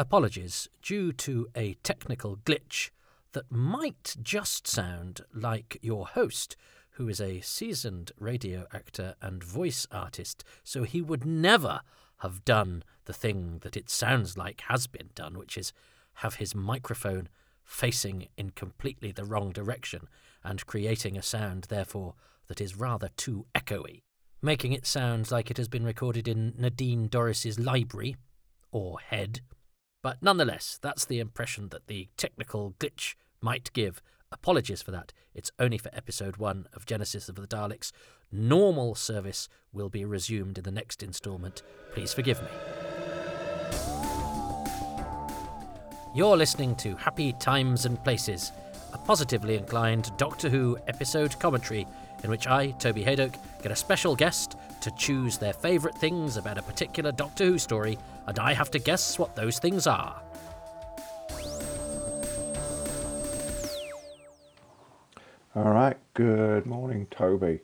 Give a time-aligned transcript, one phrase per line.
[0.00, 2.90] Apologies due to a technical glitch
[3.32, 6.54] that might just sound like your host,
[6.90, 11.80] who is a seasoned radio actor and voice artist, so he would never
[12.18, 15.72] have done the thing that it sounds like has been done, which is
[16.14, 17.28] have his microphone
[17.64, 20.06] facing in completely the wrong direction
[20.44, 22.14] and creating a sound, therefore,
[22.46, 24.02] that is rather too echoey,
[24.40, 28.14] making it sound like it has been recorded in Nadine Dorries's library
[28.70, 29.40] or head.
[30.02, 34.00] But nonetheless, that's the impression that the technical glitch might give.
[34.30, 35.12] Apologies for that.
[35.34, 37.90] It's only for episode one of Genesis of the Daleks.
[38.30, 41.62] Normal service will be resumed in the next instalment.
[41.92, 42.48] Please forgive me.
[46.14, 48.52] You're listening to Happy Times and Places,
[48.92, 51.86] a positively inclined Doctor Who episode commentary
[52.22, 56.58] in which I, Toby Hadoke, get a special guest to choose their favourite things about
[56.58, 60.22] a particular Doctor Who story, and I have to guess what those things are.
[65.54, 67.60] All right, good morning, Toby.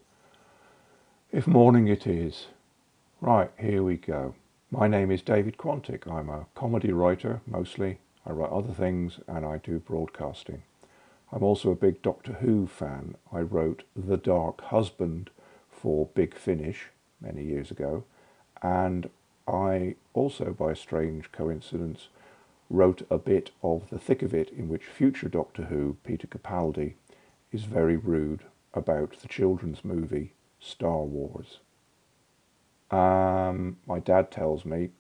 [1.31, 2.47] If morning it is.
[3.21, 4.35] Right, here we go.
[4.71, 6.11] My name is David Quantick.
[6.11, 7.99] I'm a comedy writer, mostly.
[8.27, 10.63] I write other things and I do broadcasting.
[11.35, 13.17] I'm also a big Doctor Who fan.
[13.33, 15.31] I wrote The Dark Husband
[15.69, 18.05] for Big Finish many years ago,
[18.63, 19.11] and
[19.49, 22.07] I also, by strange coincidence,
[22.71, 26.95] wrote a bit of The Thick of It in which future Doctor Who, Peter Capaldi,
[27.51, 31.59] is very rude about the children's movie Star Wars.
[32.93, 34.91] Um, my dad tells me,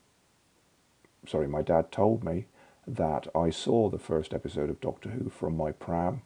[1.28, 2.46] sorry, my dad told me
[2.86, 6.22] that I saw the first episode of Doctor Who from my pram,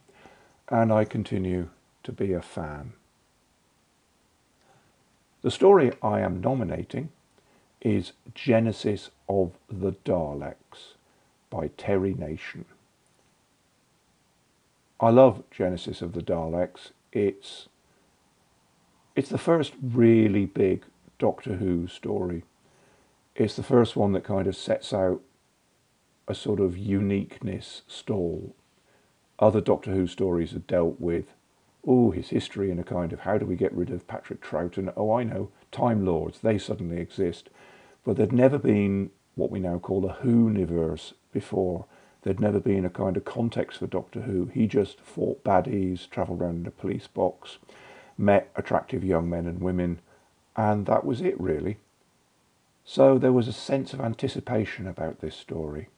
[0.69, 1.69] and I continue
[2.05, 2.92] to be a fan.
[5.42, 7.11] The story I am nominating
[7.81, 10.95] is Genesis of the Daleks
[11.48, 12.65] by Terry Nation.
[15.00, 16.91] I love Genesis of the Daleks.
[17.12, 17.69] It's
[19.15, 20.84] it's the first really big
[21.19, 22.44] Doctor Who story.
[23.34, 25.22] It's the first one that kind of sets out
[26.28, 28.55] a sort of uniqueness stall.
[29.39, 31.27] Other Doctor Who stories have dealt with,
[31.87, 34.93] oh, his history and a kind of how do we get rid of Patrick Troughton?
[34.97, 37.49] Oh, I know, Time Lords, they suddenly exist.
[38.05, 41.87] But there'd never been what we now call a Who-niverse before
[42.22, 44.47] There'd never been a kind of context for Doctor Who.
[44.47, 47.59] He just fought baddies, travelled around in a police box,
[48.16, 50.00] met attractive young men and women,
[50.56, 51.78] and that was it really.
[52.84, 55.89] So there was a sense of anticipation about this story.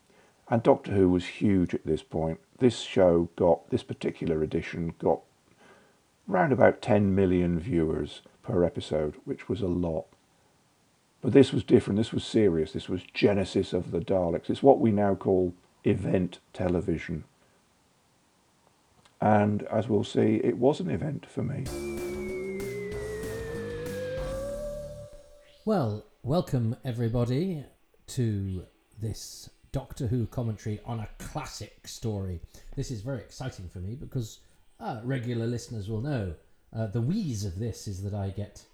[0.51, 2.41] And Doctor Who was huge at this point.
[2.59, 5.21] This show got, this particular edition got
[6.29, 10.07] around about 10 million viewers per episode, which was a lot.
[11.23, 11.99] But this was different.
[11.99, 12.73] This was serious.
[12.73, 14.51] This was Genesis of the Daleks.
[14.51, 17.23] It's what we now call event television.
[19.21, 21.65] And as we'll see, it was an event for me.
[25.65, 27.67] Well, welcome everybody
[28.09, 28.65] to
[29.01, 32.41] this Doctor Who commentary on a classic story.
[32.77, 34.41] This is very exciting for me because
[34.79, 36.35] uh, regular listeners will know
[36.75, 38.65] uh, the wheeze of this is that I get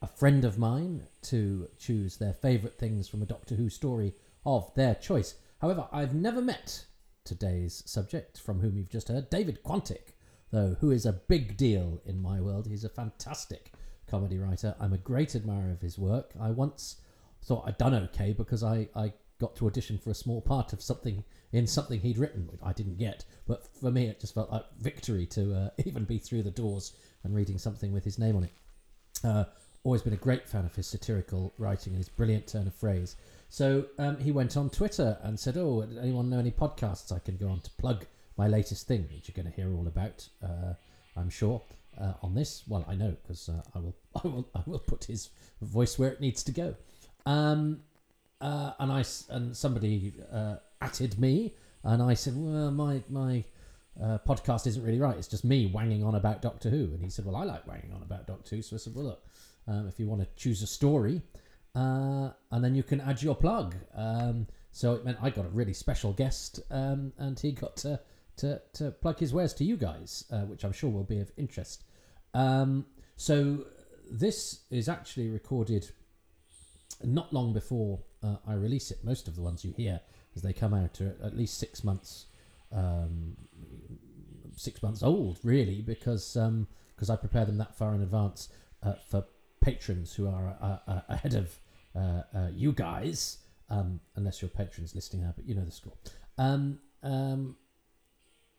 [0.00, 4.14] a friend of mine to choose their favourite things from a Doctor Who story
[4.46, 5.34] of their choice.
[5.60, 6.84] However, I've never met
[7.24, 10.14] today's subject, from whom you've just heard, David Quantick,
[10.50, 12.66] though, who is a big deal in my world.
[12.66, 13.72] He's a fantastic
[14.06, 14.74] comedy writer.
[14.80, 16.32] I'm a great admirer of his work.
[16.40, 16.96] I once
[17.42, 20.82] thought I'd done okay because I, I got to audition for a small part of
[20.82, 23.24] something in something he'd written, which I didn't get.
[23.46, 26.94] But for me, it just felt like victory to uh, even be through the doors
[27.24, 28.52] and reading something with his name on it.
[29.24, 29.44] Uh,
[29.84, 33.16] always been a great fan of his satirical writing and his brilliant turn of phrase.
[33.48, 37.36] So um, he went on Twitter and said, "Oh, anyone know any podcasts I can
[37.36, 38.04] go on to plug
[38.36, 40.74] my latest thing, which you're going to hear all about, uh,
[41.16, 41.62] I'm sure,
[41.98, 45.04] uh, on this." Well, I know because uh, I will, I will, I will put
[45.04, 45.30] his
[45.62, 46.74] voice where it needs to go.
[47.24, 47.80] Um,
[48.40, 53.44] uh, and I and somebody uh, atted me, and I said, "Well, my my."
[54.00, 55.16] Uh, podcast isn't really right.
[55.16, 56.84] It's just me wanging on about Doctor Who.
[56.84, 58.62] And he said, Well, I like wanging on about Doctor Who.
[58.62, 59.26] So I said, Well, look,
[59.66, 61.20] um, if you want to choose a story,
[61.74, 63.74] uh, and then you can add your plug.
[63.94, 68.00] Um, so it meant I got a really special guest, um, and he got to,
[68.38, 71.30] to, to plug his wares to you guys, uh, which I'm sure will be of
[71.36, 71.84] interest.
[72.34, 72.86] Um,
[73.16, 73.64] so
[74.10, 75.90] this is actually recorded
[77.04, 78.98] not long before uh, I release it.
[79.04, 80.00] Most of the ones you hear
[80.34, 82.26] as they come out are at least six months,
[82.72, 83.36] um,
[84.56, 88.48] six months old, really, because because um, I prepare them that far in advance
[88.82, 89.24] uh, for
[89.60, 91.58] patrons who are uh, uh, ahead of
[91.96, 93.38] uh, you guys.
[93.70, 95.92] um, unless you're patrons listening now, but you know the score.
[96.38, 97.56] Um, um,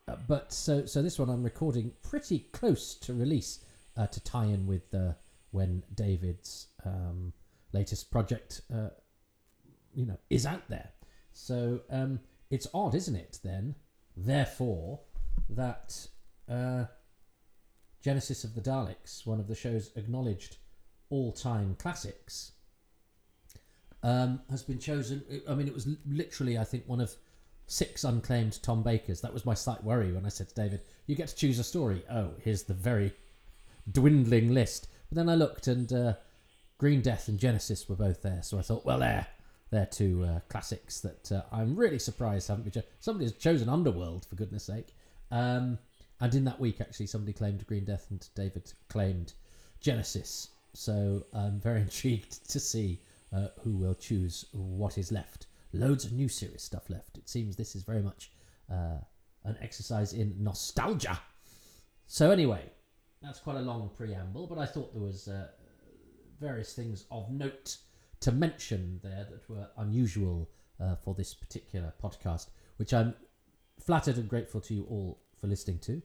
[0.07, 3.59] uh, but so so this one I'm recording pretty close to release
[3.97, 5.13] uh, to tie in with uh,
[5.51, 7.33] when David's um,
[7.73, 8.89] latest project, uh,
[9.93, 10.89] you know, is out there.
[11.33, 12.19] So um,
[12.49, 13.39] it's odd, isn't it?
[13.43, 13.75] Then,
[14.15, 14.99] therefore,
[15.49, 16.07] that
[16.49, 16.85] uh,
[18.03, 20.57] Genesis of the Daleks, one of the show's acknowledged
[21.09, 22.51] all-time classics,
[24.03, 25.23] um, has been chosen.
[25.47, 27.13] I mean, it was literally, I think, one of
[27.67, 29.21] six unclaimed Tom Bakers.
[29.21, 31.63] That was my slight worry when I said to David, "You get to choose a
[31.63, 33.13] story." Oh, here's the very
[33.91, 34.87] dwindling list.
[35.09, 36.13] But then I looked, and uh,
[36.77, 38.41] Green Death and Genesis were both there.
[38.41, 39.27] So I thought, well, there,
[39.71, 42.71] they're two uh, classics that uh, I'm really surprised haven't been.
[42.71, 44.95] Cho- somebody has chosen Underworld for goodness sake.
[45.31, 45.77] Um,
[46.21, 49.33] and in that week, actually, somebody claimed Green Death, and David claimed
[49.79, 50.49] Genesis.
[50.73, 53.01] So I'm very intrigued to see
[53.33, 55.47] uh, who will choose what is left.
[55.71, 57.17] Loads of new series stuff left.
[57.17, 58.31] It seems this is very much
[58.71, 58.97] uh,
[59.43, 61.19] an exercise in nostalgia.
[62.07, 62.63] So anyway,
[63.21, 65.47] that's quite a long preamble, but I thought there was uh,
[66.39, 67.77] various things of note
[68.21, 70.49] to mention there that were unusual
[70.79, 73.13] uh, for this particular podcast, which I'm
[73.79, 76.01] flattered and grateful to you all for listening to.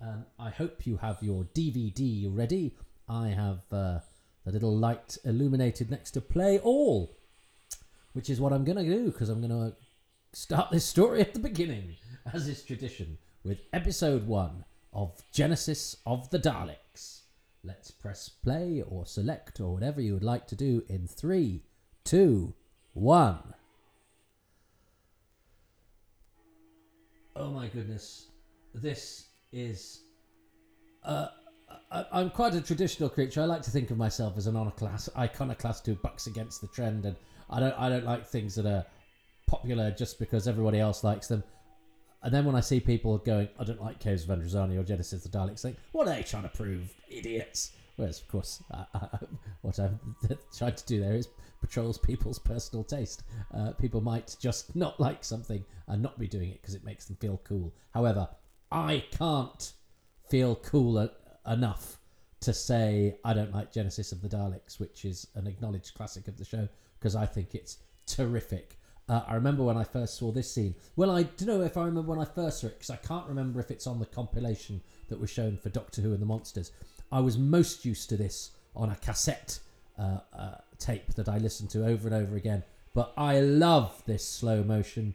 [0.00, 2.76] Um, I hope you have your DVD ready.
[3.08, 4.00] I have uh,
[4.44, 7.16] the little light illuminated next to play all,
[8.12, 9.76] which is what I'm going to do because I'm going to
[10.32, 11.96] start this story at the beginning,
[12.32, 16.83] as is tradition, with episode one of Genesis of the Daleks.
[17.66, 21.62] Let's press play or select or whatever you would like to do in three,
[22.04, 22.52] two,
[22.92, 23.54] one.
[27.34, 28.28] Oh my goodness.
[28.74, 30.02] This is.
[31.02, 31.28] Uh,
[31.90, 33.40] I, I'm quite a traditional creature.
[33.40, 37.06] I like to think of myself as an iconoclast, iconoclast who bucks against the trend,
[37.06, 37.16] and
[37.48, 37.74] I don't.
[37.78, 38.84] I don't like things that are
[39.46, 41.42] popular just because everybody else likes them.
[42.24, 45.26] And then when I see people going, I don't like Caves of Androzani or Genesis
[45.26, 46.90] of the Daleks, think, what are they trying to prove?
[47.10, 47.72] Idiots.
[47.96, 49.18] Whereas, of course, uh, uh,
[49.60, 49.98] what I've
[50.56, 51.28] tried to do there is
[51.60, 53.24] patrols people's personal taste.
[53.54, 57.04] Uh, people might just not like something and not be doing it because it makes
[57.04, 57.74] them feel cool.
[57.92, 58.26] However,
[58.72, 59.72] I can't
[60.30, 61.08] feel cool
[61.46, 61.98] enough
[62.40, 66.38] to say I don't like Genesis of the Daleks, which is an acknowledged classic of
[66.38, 66.68] the show,
[66.98, 68.78] because I think it's terrific.
[69.08, 70.74] Uh, I remember when I first saw this scene.
[70.96, 73.26] Well, I don't know if I remember when I first saw it because I can't
[73.26, 76.72] remember if it's on the compilation that was shown for Doctor Who and the Monsters.
[77.12, 79.58] I was most used to this on a cassette
[79.98, 82.62] uh, uh, tape that I listened to over and over again.
[82.94, 85.14] But I love this slow motion.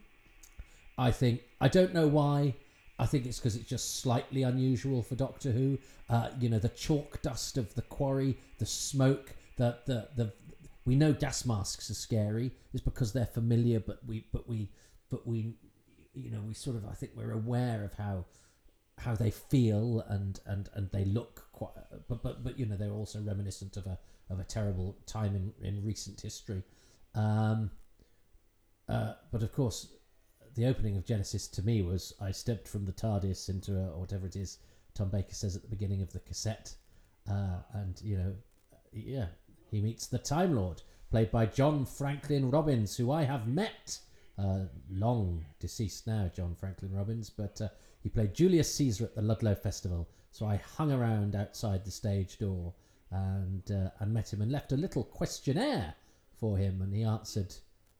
[0.97, 2.55] I think I don't know why.
[2.99, 5.79] I think it's because it's just slightly unusual for Doctor Who.
[6.09, 10.33] Uh, you know, the chalk dust of the quarry, the smoke, the the the.
[10.89, 12.49] We know gas masks are scary.
[12.73, 14.71] It's because they're familiar, but we but we
[15.11, 15.53] but we
[16.15, 18.25] you know we sort of I think we're aware of how
[18.97, 21.73] how they feel and and and they look quite
[22.07, 23.99] but but but you know they're also reminiscent of a
[24.31, 26.63] of a terrible time in in recent history
[27.15, 27.69] um
[28.89, 29.93] uh but of course
[30.55, 34.01] the opening of genesis to me was i stepped from the tardis into a, or
[34.01, 34.57] whatever it is
[34.93, 36.75] tom baker says at the beginning of the cassette
[37.31, 38.33] uh and you know
[38.91, 39.27] yeah
[39.71, 40.81] he meets the time lord
[41.11, 43.99] played by john franklin robbins who i have met
[44.39, 47.67] uh, long deceased now, John Franklin Robbins, but uh,
[48.01, 50.07] he played Julius Caesar at the Ludlow Festival.
[50.31, 52.73] So I hung around outside the stage door
[53.11, 55.95] and uh, and met him and left a little questionnaire
[56.39, 57.53] for him, and he answered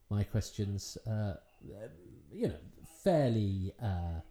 [0.09, 1.33] my questions, uh,
[2.31, 2.59] you know,
[3.03, 4.21] fairly uh,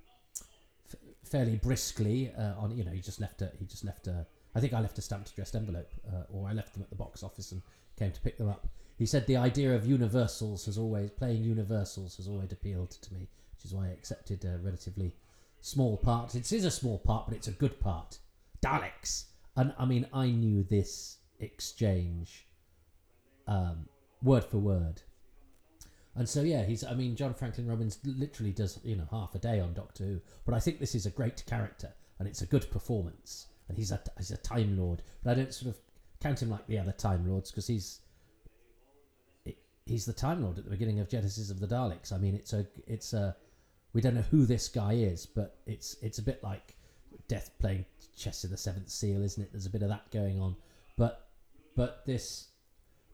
[0.86, 2.32] f- fairly briskly.
[2.38, 4.26] Uh, on you know, he just left a he just left a.
[4.58, 6.96] I think I left a stamped addressed envelope, uh, or I left them at the
[6.96, 7.62] box office and
[7.96, 8.66] came to pick them up.
[8.96, 13.28] He said the idea of universals has always playing universals has always appealed to me,
[13.54, 15.14] which is why I accepted a relatively
[15.60, 16.34] small part.
[16.34, 18.18] It is a small part, but it's a good part.
[18.60, 22.48] Daleks, and I mean, I knew this exchange
[23.46, 23.88] um,
[24.24, 25.02] word for word.
[26.16, 26.82] And so, yeah, he's.
[26.82, 30.20] I mean, John Franklin Robbins literally does you know half a day on Doctor Who,
[30.44, 33.47] but I think this is a great character and it's a good performance.
[33.68, 35.80] And he's a he's a Time Lord, but I don't sort of
[36.20, 38.00] count him like the other Time Lords because he's
[39.86, 42.12] he's the Time Lord at the beginning of Genesis of the Daleks.
[42.12, 43.36] I mean, it's a it's a
[43.92, 46.76] we don't know who this guy is, but it's it's a bit like
[47.26, 47.84] Death playing
[48.16, 49.52] chess in the Seventh Seal, isn't it?
[49.52, 50.56] There's a bit of that going on,
[50.96, 51.28] but
[51.74, 52.48] but this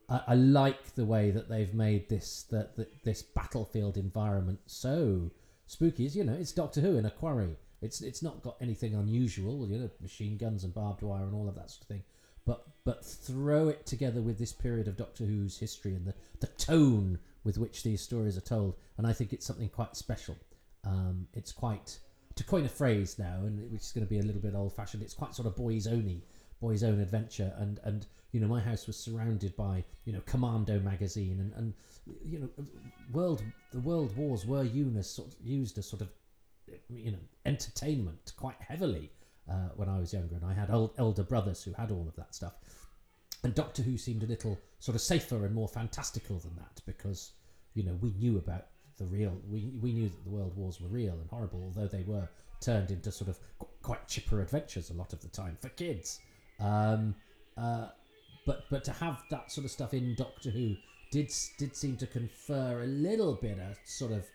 [0.08, 5.30] I, like the way that they've made this that this battlefield environment so
[5.66, 6.06] spooky.
[6.06, 7.56] Is you know, it's Doctor Who in a quarry.
[7.84, 9.68] It's it's not got anything unusual.
[9.68, 12.02] You know, machine guns and barbed wire and all of that sort of thing
[12.46, 16.46] but but throw it together with this period of Doctor Who's history and the, the
[16.46, 20.36] tone with which these stories are told, and I think it's something quite special.
[20.84, 21.98] Um, it's quite,
[22.34, 24.74] to coin a phrase now, and which is going to be a little bit old
[24.74, 25.02] fashioned.
[25.02, 26.22] It's quite sort of boys only,
[26.60, 30.78] boys own adventure, and and you know my house was surrounded by you know Commando
[30.80, 31.74] magazine, and and
[32.24, 32.50] you know
[33.12, 36.10] world the world wars were used as sort used as sort of
[36.88, 39.10] you know entertainment quite heavily
[39.50, 42.16] uh, when I was younger, and I had old elder brothers who had all of
[42.16, 42.54] that stuff.
[43.42, 47.32] And Doctor Who seemed a little sort of safer and more fantastical than that because
[47.74, 48.66] you know we knew about
[48.98, 49.36] the real.
[49.48, 52.28] We we knew that the world wars were real and horrible, although they were
[52.60, 56.20] turned into sort of qu- quite chipper adventures a lot of the time for kids.
[56.60, 57.14] Um,
[57.56, 57.88] uh,
[58.46, 60.74] but but to have that sort of stuff in Doctor Who
[61.10, 64.26] did did seem to confer a little bit of sort of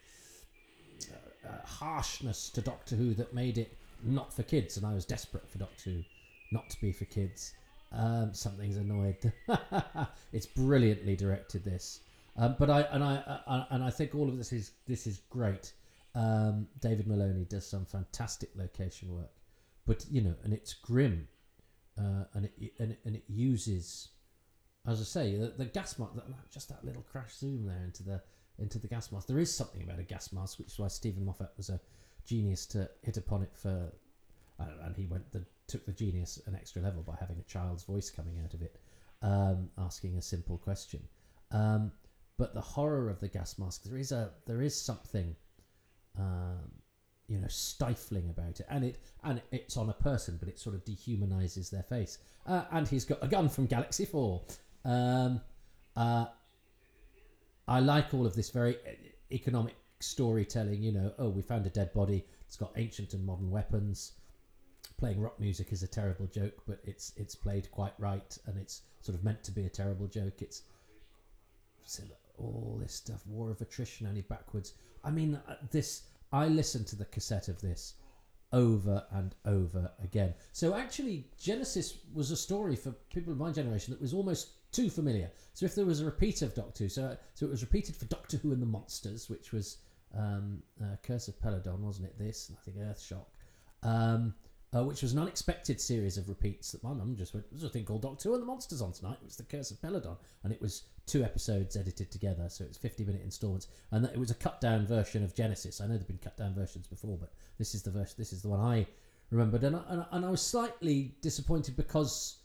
[1.46, 5.05] uh, uh, harshness to Doctor Who that made it not for kids, and I was
[5.05, 6.03] desperate for Doctor Who
[6.51, 7.53] not to be for kids.
[7.91, 9.31] Um, something's annoyed.
[10.34, 11.63] it's brilliantly directed.
[11.63, 12.01] This,
[12.38, 15.22] um, but I and I, I and I think all of this is this is
[15.29, 15.74] great.
[16.15, 19.31] Um, David Maloney does some fantastic location work,
[19.86, 21.27] but you know, and it's grim,
[21.98, 24.10] uh, and it and and it uses,
[24.88, 26.13] as I say, the, the gas mask.
[26.51, 28.22] Just that little crash zoom there into the
[28.62, 29.28] into the gas mask.
[29.28, 31.80] There is something about a gas mask, which is why Steven Moffat was a
[32.25, 33.92] genius to hit upon it for,
[34.60, 37.84] uh, and he went the took the genius an extra level by having a child's
[37.84, 38.80] voice coming out of it,
[39.22, 41.01] um, asking a simple question.
[41.51, 41.92] Um,
[42.38, 45.36] but the horror of the gas mask, there is a there is something,
[46.18, 46.72] um,
[47.28, 50.75] you know, stifling about it, and it and it's on a person, but it sort
[50.75, 52.20] of dehumanizes their face.
[52.46, 54.42] Uh, and he's got a gun from Galaxy Four.
[54.86, 55.42] Um,
[55.96, 56.25] uh,
[57.70, 58.78] I like all of this very
[59.32, 60.82] economic storytelling.
[60.82, 62.26] You know, oh, we found a dead body.
[62.46, 64.14] It's got ancient and modern weapons
[65.00, 68.82] playing rock music is a terrible joke, but it's it's played quite right, and it's
[69.02, 70.42] sort of meant to be a terrible joke.
[70.42, 70.64] It's,
[71.82, 72.02] it's
[72.38, 74.74] all this stuff, war of attrition, only backwards.
[75.04, 76.04] I mean, uh, this.
[76.32, 77.96] I listened to the cassette of this
[78.52, 80.34] over and over again.
[80.52, 84.90] So actually, Genesis was a story for people of my generation that was almost too
[84.90, 85.32] familiar.
[85.54, 88.06] So if there was a repeat of Doctor Who, so so it was repeated for
[88.06, 89.78] Doctor Who and the Monsters, which was
[90.18, 92.18] um, uh, Curse of Peladon, wasn't it?
[92.18, 93.26] This, and I think Earthshock.
[93.84, 94.34] Um,
[94.76, 97.70] uh, which was an unexpected series of repeats that my mum just went, there's a
[97.70, 99.18] thing called Doctor Who and the Monsters on tonight.
[99.20, 100.16] It was The Curse of Peladon.
[100.44, 103.68] And it was two episodes edited together, so it's 50 minute installments.
[103.92, 105.82] And it was a cut down version of Genesis.
[105.82, 108.32] I know there have been cut down versions before, but this is the version, this
[108.32, 108.86] is the one I
[109.32, 109.64] remembered.
[109.64, 112.38] And I, and, and I was slightly disappointed because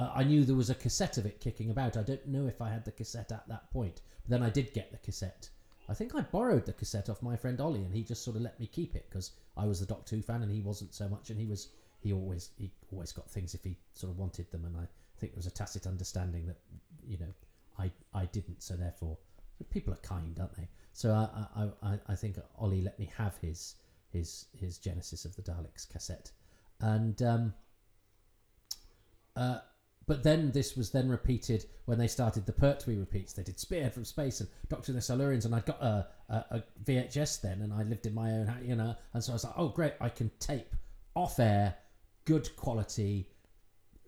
[0.00, 1.96] uh, I knew there was a cassette of it kicking about.
[1.96, 4.72] I don't know if I had the cassette at that point, but then I did
[4.72, 5.50] get the cassette
[5.90, 8.42] I think I borrowed the cassette off my friend Ollie, and he just sort of
[8.42, 11.08] let me keep it because I was the Doctor Who fan, and he wasn't so
[11.08, 11.30] much.
[11.30, 14.64] And he was he always he always got things if he sort of wanted them,
[14.64, 14.86] and I
[15.18, 16.58] think there was a tacit understanding that
[17.04, 17.34] you know
[17.76, 19.18] I I didn't, so therefore
[19.70, 20.68] people are kind, aren't they?
[20.92, 23.74] So I I, I, I think Ollie let me have his
[24.10, 26.30] his his Genesis of the Daleks cassette,
[26.78, 27.54] and um,
[29.34, 29.58] uh,
[30.06, 33.32] but then this was then repeated when they started the Pertwee repeats.
[33.32, 36.64] They did Spearhead from Space and Doctor the Silurians, and I got a, a, a,
[36.84, 39.44] VHS then, and I lived in my own, house, you know, and so I was
[39.44, 40.74] like, oh great, I can tape
[41.14, 41.74] off air,
[42.24, 43.28] good quality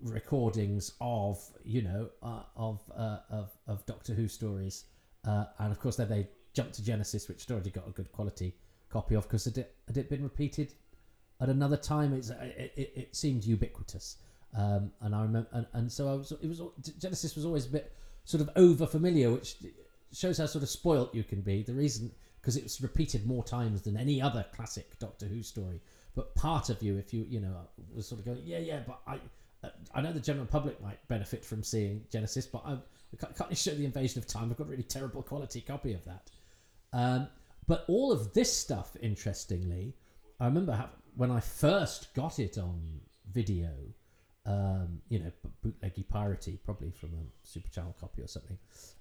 [0.03, 4.85] recordings of you know uh, of, uh, of of Doctor Who stories,
[5.27, 8.11] uh, and of course then they jumped to Genesis, which had already got a good
[8.13, 8.55] quality
[8.91, 10.75] copy of because it had it been repeated
[11.41, 12.13] at another time.
[12.13, 14.19] It's it, it, it seemed ubiquitous.
[14.57, 16.61] Um, and I remember, and, and so I was, it was
[16.99, 17.93] Genesis was always a bit
[18.25, 19.57] sort of over familiar, which
[20.13, 21.63] shows how sort of spoilt you can be.
[21.63, 25.81] The reason because it was repeated more times than any other classic Doctor Who story.
[26.15, 27.55] But part of you, if you you know,
[27.95, 29.19] was sort of going, yeah, yeah, but I.
[29.95, 33.73] I know the general public might benefit from seeing Genesis, but I, I can't show
[33.73, 34.51] the Invasion of Time.
[34.51, 36.31] I've got a really terrible quality copy of that.
[36.93, 37.29] Um,
[37.69, 39.95] but all of this stuff, interestingly,
[40.41, 42.81] I remember when I first got it on
[43.33, 43.71] video,
[44.47, 45.31] um, you know,
[45.65, 48.59] bootleggy piracy, probably from a Super Channel copy or something.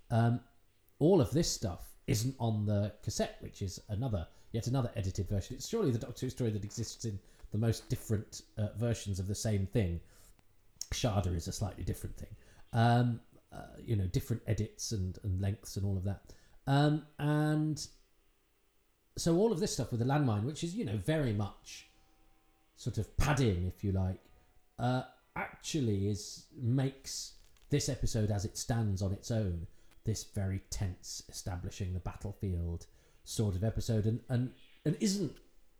[0.09, 0.39] Um,
[0.99, 5.55] all of this stuff isn't on the cassette, which is another, yet another edited version.
[5.55, 7.19] It's surely the Doctor Who story that exists in
[7.51, 9.99] the most different uh, versions of the same thing.
[10.93, 12.35] Shada is a slightly different thing.
[12.73, 13.19] Um,
[13.53, 16.21] uh, you know, different edits and, and lengths and all of that.
[16.67, 17.85] Um, and
[19.17, 21.87] so all of this stuff with the landmine, which is, you know, very much
[22.75, 24.19] sort of padding, if you like,
[24.79, 25.03] uh,
[25.35, 27.33] actually is makes
[27.69, 29.65] this episode as it stands on its own
[30.03, 32.85] this very tense establishing the battlefield
[33.23, 34.51] sort of episode and and,
[34.85, 35.31] and isn't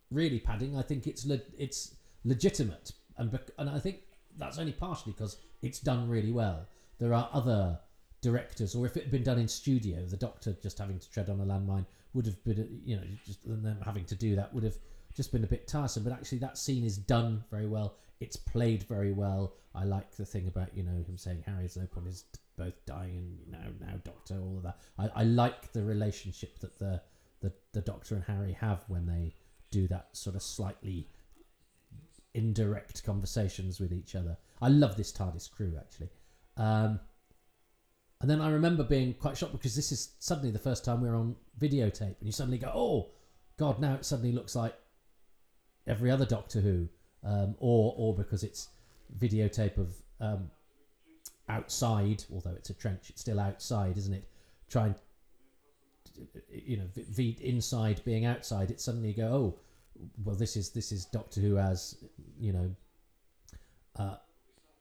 [0.09, 3.97] really padding i think it's le- it's legitimate and bec- and i think
[4.37, 6.65] that's only partially because it's done really well
[6.99, 7.77] there are other
[8.21, 11.29] directors, or if it had been done in studio, the Doctor just having to tread
[11.29, 14.63] on a landmine would have been, you know, just them having to do that would
[14.63, 14.75] have
[15.15, 16.03] just been a bit tiresome.
[16.03, 17.95] But actually, that scene is done very well.
[18.21, 19.55] It's played very well.
[19.73, 22.25] I like the thing about you know him saying Harry's no point is
[22.55, 24.77] both dying and you know now Doctor, all of that.
[24.97, 27.01] I, I like the relationship that the,
[27.41, 29.33] the the Doctor and Harry have when they
[29.71, 31.09] do that sort of slightly
[32.35, 34.37] indirect conversations with each other.
[34.61, 36.09] I love this TARDIS crew actually.
[36.57, 36.99] Um,
[38.21, 41.15] and then I remember being quite shocked because this is suddenly the first time we're
[41.15, 43.09] on videotape, and you suddenly go, "Oh,
[43.57, 44.75] God!" Now it suddenly looks like
[45.87, 46.87] every other Doctor Who,
[47.23, 48.69] um, or or because it's
[49.19, 50.49] videotape of um,
[51.49, 54.27] outside, although it's a trench, it's still outside, isn't it?
[54.69, 54.95] Trying,
[56.49, 59.59] you know, v, inside being outside, it suddenly go, "Oh,
[60.23, 61.97] well, this is this is Doctor Who as
[62.39, 62.75] you know,
[63.97, 64.15] uh,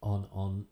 [0.02, 0.66] on on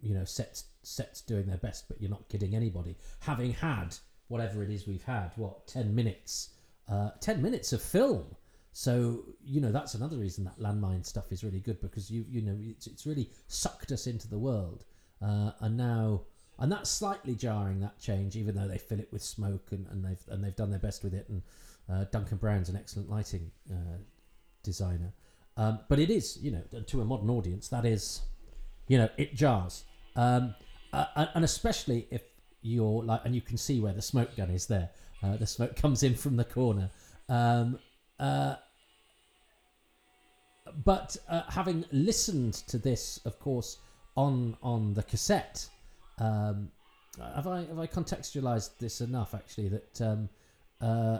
[0.00, 2.96] you know sets sets doing their best, but you're not kidding anybody.
[3.20, 3.96] Having had
[4.28, 6.50] whatever it is we've had, what ten minutes,
[6.88, 8.24] uh, ten minutes of film.
[8.72, 12.40] So you know that's another reason that landmine stuff is really good because you you
[12.40, 14.84] know it's, it's really sucked us into the world,
[15.20, 16.22] uh, and now
[16.58, 20.04] and that's slightly jarring that change, even though they fill it with smoke and, and
[20.04, 21.28] they've and they've done their best with it.
[21.28, 21.42] And
[21.90, 23.98] uh, Duncan Brown's an excellent lighting uh,
[24.62, 25.12] designer,
[25.58, 28.22] um, but it is you know to a modern audience that is,
[28.88, 29.84] you know, it jars.
[30.16, 30.54] Um,
[30.92, 32.22] and especially if
[32.62, 34.90] you're like, and you can see where the smoke gun is there.
[35.22, 36.90] Uh, the smoke comes in from the corner.
[37.28, 37.78] Um,
[38.22, 38.54] uh,
[40.84, 43.78] but uh, having listened to this, of course,
[44.16, 45.68] on on the cassette,
[46.18, 46.70] um,
[47.34, 49.34] have I have I contextualized this enough?
[49.34, 50.28] Actually, that um,
[50.80, 51.18] uh,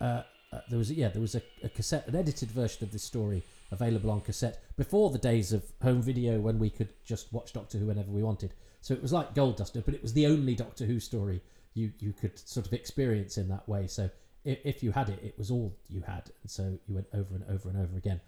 [0.00, 0.22] uh,
[0.70, 3.42] there was a, yeah there was a, a cassette, an edited version of this story
[3.70, 7.76] available on cassette before the days of home video when we could just watch Doctor
[7.76, 8.54] Who whenever we wanted.
[8.80, 11.42] So it was like Gold Duster, but it was the only Doctor Who story
[11.74, 13.86] you, you could sort of experience in that way.
[13.86, 14.10] So
[14.44, 16.30] if, you had it, it was all you had.
[16.42, 18.20] And so you went over and over and over again.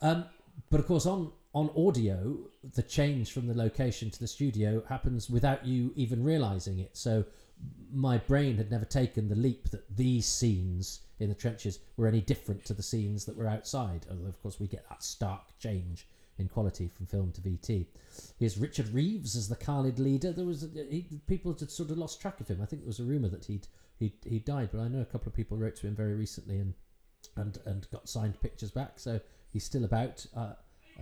[0.00, 0.24] Um,
[0.70, 2.36] but of course, on, on audio,
[2.74, 6.96] the change from the location to the studio happens without you even realizing it.
[6.96, 7.24] So
[7.92, 12.20] my brain had never taken the leap that these scenes in the trenches were any
[12.20, 14.06] different to the scenes that were outside.
[14.10, 16.06] Although, of course, we get that stark change
[16.42, 17.86] in quality from film to VT.
[18.38, 20.32] Here's Richard Reeves as the Kaled leader.
[20.32, 22.60] There was he, people had sort of lost track of him.
[22.60, 23.66] I think there was a rumor that he'd
[23.98, 26.58] he he died, but I know a couple of people wrote to him very recently
[26.58, 26.74] and
[27.36, 28.98] and and got signed pictures back.
[28.98, 29.20] So
[29.52, 30.26] he's still about.
[30.36, 30.52] Uh,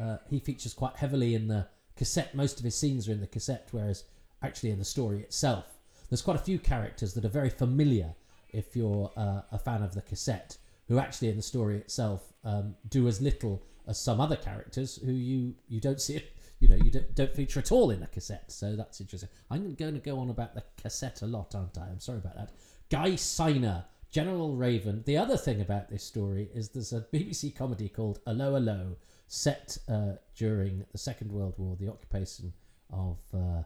[0.01, 2.35] uh, he features quite heavily in the cassette.
[2.35, 4.05] Most of his scenes are in the cassette, whereas
[4.43, 5.65] actually in the story itself,
[6.09, 8.15] there's quite a few characters that are very familiar
[8.53, 10.57] if you're uh, a fan of the cassette,
[10.89, 15.13] who actually in the story itself um, do as little as some other characters who
[15.13, 16.23] you you don't see.
[16.61, 19.31] You know, you don't, don't feature at all in the cassette, so that's interesting.
[19.51, 21.87] I'm going to go on about the cassette a lot, aren't I?
[21.87, 22.51] I'm sorry about that.
[22.91, 25.03] Guy Siner, General Ravon.
[25.07, 29.79] The other thing about this story is there's a BBC comedy called 'Allo 'Allo, set
[29.89, 32.53] uh, during the Second World War, the occupation
[32.93, 33.63] of uh,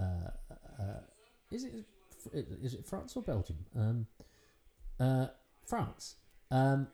[0.00, 0.30] uh,
[0.80, 1.00] uh
[1.50, 1.72] is it
[2.32, 3.58] is it France or Belgium?
[3.76, 4.06] Um,
[4.98, 5.26] uh,
[5.66, 6.16] France,
[6.50, 6.86] um,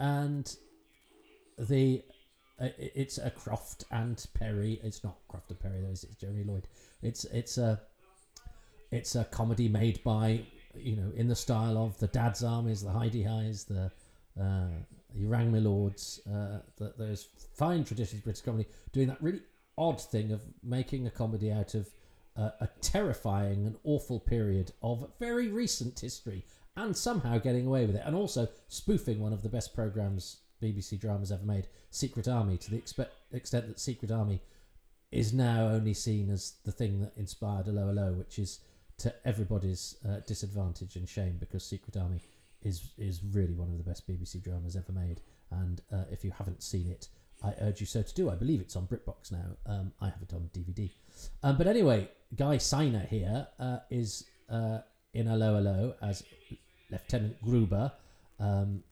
[0.00, 0.56] and
[1.58, 2.02] the
[2.60, 4.80] uh, it's a Croft and Perry.
[4.82, 5.90] It's not Croft and Perry though.
[5.90, 6.68] It's Jeremy Lloyd.
[7.02, 7.80] It's it's a
[8.90, 10.40] it's a comedy made by
[10.74, 13.90] you know in the style of the Dad's Armies, the Hi-de-His, the
[14.40, 14.68] uh,
[15.16, 19.42] Rangmy uh, the, those fine traditions of British comedy, doing that really
[19.76, 21.88] odd thing of making a comedy out of
[22.36, 26.44] uh, a terrifying and awful period of very recent history
[26.76, 28.02] and somehow getting away with it.
[28.04, 32.70] And also spoofing one of the best programs BBC dramas ever made, Secret Army, to
[32.70, 34.40] the expe- extent that Secret Army
[35.10, 38.60] is now only seen as the thing that inspired 'Allo 'Allo, which is
[38.98, 42.20] to everybody's uh, disadvantage and shame because Secret Army
[42.62, 45.20] is is really one of the best BBC dramas ever made.
[45.50, 47.08] And uh, if you haven't seen it,
[47.42, 48.30] I urge you so to do.
[48.30, 49.56] I believe it's on BritBox now.
[49.66, 50.90] Um, I have it on DVD.
[51.42, 54.78] Um, but anyway, Guy Siner here uh, is uh,
[55.12, 56.24] in 'Allo 'Allo as
[56.90, 57.92] Lieutenant Gruber,
[58.40, 58.82] um,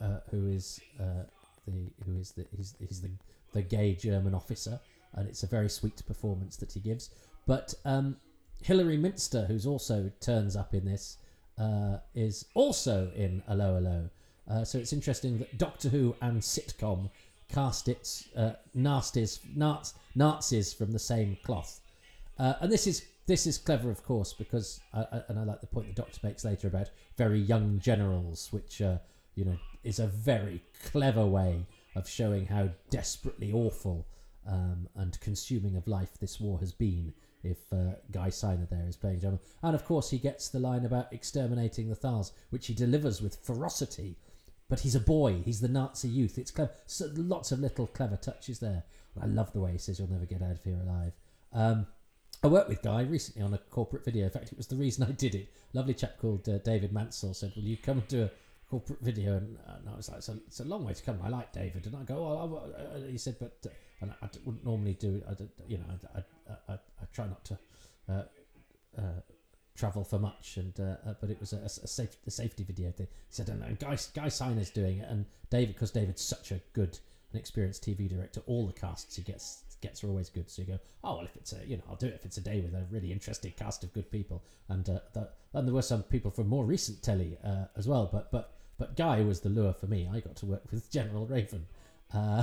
[0.00, 1.24] uh, who is uh,
[1.66, 3.10] the who is the he's, he's the
[3.52, 4.78] the gay German officer,
[5.14, 7.10] and it's a very sweet performance that he gives.
[7.46, 8.16] But um,
[8.62, 11.18] Hilary Minster, who's also turns up in this,
[11.58, 14.10] uh, is also in 'Allo 'Allo.
[14.48, 17.10] Uh, so it's interesting that Doctor Who and sitcom
[17.48, 21.80] cast its uh, nasties, Naz, Nazis from the same cloth.
[22.38, 25.60] Uh, and this is this is clever, of course, because uh, uh, and I like
[25.60, 30.06] the point the Doctor makes later about very young generals, which you know is a
[30.06, 34.06] very clever way of showing how desperately awful
[34.46, 37.12] um, and consuming of life this war has been.
[37.42, 40.84] If uh, Guy Siner there is playing General, and of course he gets the line
[40.84, 44.16] about exterminating the Thals, which he delivers with ferocity.
[44.68, 45.40] But he's a boy.
[45.42, 46.36] He's the Nazi youth.
[46.36, 46.72] It's clever.
[46.86, 48.84] So lots of little clever touches there.
[49.20, 51.12] I love the way he says, "You'll never get out of here alive."
[51.52, 51.86] Um,
[52.42, 54.26] I worked with Guy recently on a corporate video.
[54.26, 55.48] In fact, it was the reason I did it.
[55.72, 58.30] Lovely chap called uh, David Mansell said, "Will you come and do a
[58.70, 61.18] corporate video?" And, and I was like, it's a, "It's a long way to come."
[61.22, 63.68] I like David, and I go, "Oh," I, I, he said, "But," uh,
[64.00, 65.50] and I, I wouldn't normally do it.
[65.68, 67.58] You know, I, I, I try not to
[68.08, 68.22] uh,
[68.96, 69.20] uh,
[69.76, 72.90] travel for much, and uh, uh, but it was a, a, safe, a safety video
[72.90, 73.08] thing.
[73.28, 76.98] He said, "And Guy Guy Siner's doing it," and David, because David's such a good
[77.32, 80.50] and experienced TV director, all the casts he gets gets are always good.
[80.50, 82.36] So you go, oh well, if it's a you know, I'll do it if it's
[82.36, 85.82] a day with a really interesting cast of good people, and uh, and there were
[85.82, 88.08] some people from more recent telly uh, as well.
[88.12, 90.08] But but but Guy was the lure for me.
[90.10, 91.64] I got to work with General Ravon,
[92.14, 92.42] uh,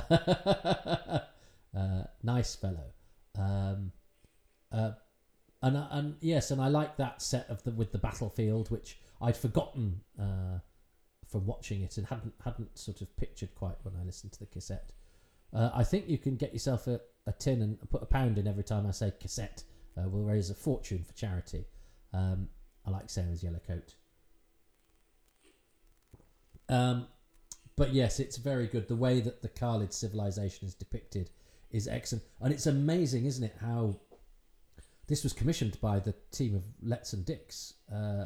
[1.78, 2.94] uh, nice fellow,
[3.38, 3.92] um,
[4.72, 4.92] uh,
[5.64, 9.36] and and yes, and I like that set of the with the battlefield, which I'd
[9.36, 10.60] forgotten uh,
[11.28, 14.46] from watching it and hadn't hadn't sort of pictured quite when I listened to the
[14.46, 14.94] cassette.
[15.52, 18.48] Uh, I think you can get yourself a, a tin and put a pound in
[18.48, 19.64] every time I say cassette.
[19.98, 21.66] Uh, we'll raise a fortune for charity.
[22.14, 22.48] Um,
[22.86, 23.96] I like Sarah's yellow coat.
[26.70, 27.08] Um,
[27.76, 28.88] but yes, it's very good.
[28.88, 31.30] The way that the Kaled civilization is depicted
[31.72, 33.56] is excellent, and it's amazing, isn't it?
[33.62, 33.96] How
[35.08, 38.26] this was commissioned by the team of Letts and Dicks, uh,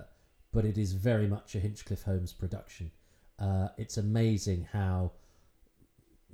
[0.51, 2.91] but it is very much a Hinchcliffe Holmes production.
[3.39, 5.11] Uh, it's amazing how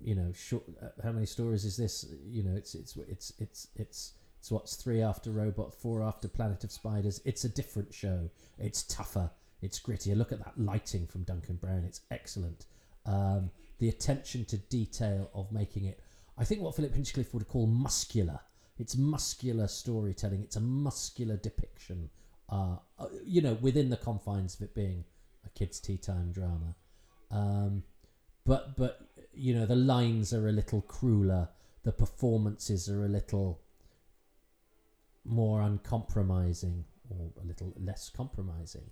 [0.04, 3.68] you know short, uh, how many stories is this you know it's it's it's it's
[3.76, 8.30] it's it's what's three after robot four after planet of spiders it's a different show
[8.60, 11.84] it's tougher it's grittier look at that lighting from duncan brown.
[11.86, 12.66] It's excellent.
[13.06, 16.02] Um, the attention to detail of making it
[16.38, 18.40] i think what philip hinchcliffe would call muscular.
[18.80, 20.42] It's muscular storytelling.
[20.44, 22.12] It's a muscular depiction
[22.50, 25.04] uh, uh, you know within the confines of it being
[25.46, 26.76] a kids tea time drama.
[27.30, 27.84] Um,
[28.46, 29.02] but but
[29.34, 31.50] you know the lines are a little crueler.
[31.84, 33.62] The performances are a little
[35.26, 38.90] more uncompromising or a little less compromising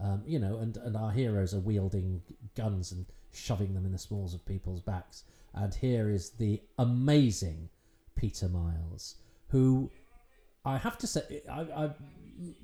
[0.00, 2.22] um, you know and, and our heroes are wielding
[2.54, 7.68] guns and shoving them in the smalls of people's backs and here is the amazing
[8.16, 9.16] peter miles
[9.48, 9.90] who
[10.64, 11.94] i have to say I, i've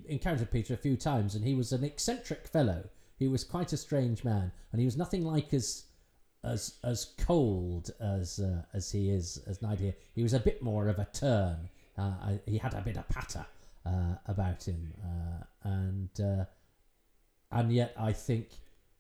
[0.06, 3.76] encountered peter a few times and he was an eccentric fellow he was quite a
[3.76, 5.84] strange man and he was nothing like as
[6.44, 9.94] as as cold as uh, as he is as Nyder.
[10.14, 11.68] He was a bit more of a turn.
[11.96, 13.46] Uh, I, he had a bit of patter
[13.86, 16.44] uh, about him, uh, and uh,
[17.54, 18.48] and yet I think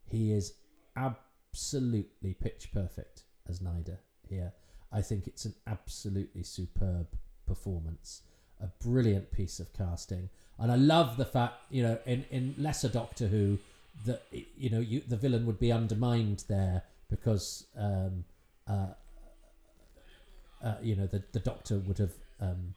[0.08, 0.54] he is
[0.96, 4.52] absolutely pitch perfect as Nyder here.
[4.92, 7.08] I think it's an absolutely superb
[7.46, 8.22] performance,
[8.62, 12.88] a brilliant piece of casting, and I love the fact you know in in lesser
[12.88, 13.58] Doctor Who
[14.06, 14.22] that
[14.56, 18.24] you know you, the villain would be undermined there because um,
[18.68, 18.86] uh,
[20.62, 22.74] uh, you know the the Doctor would have um,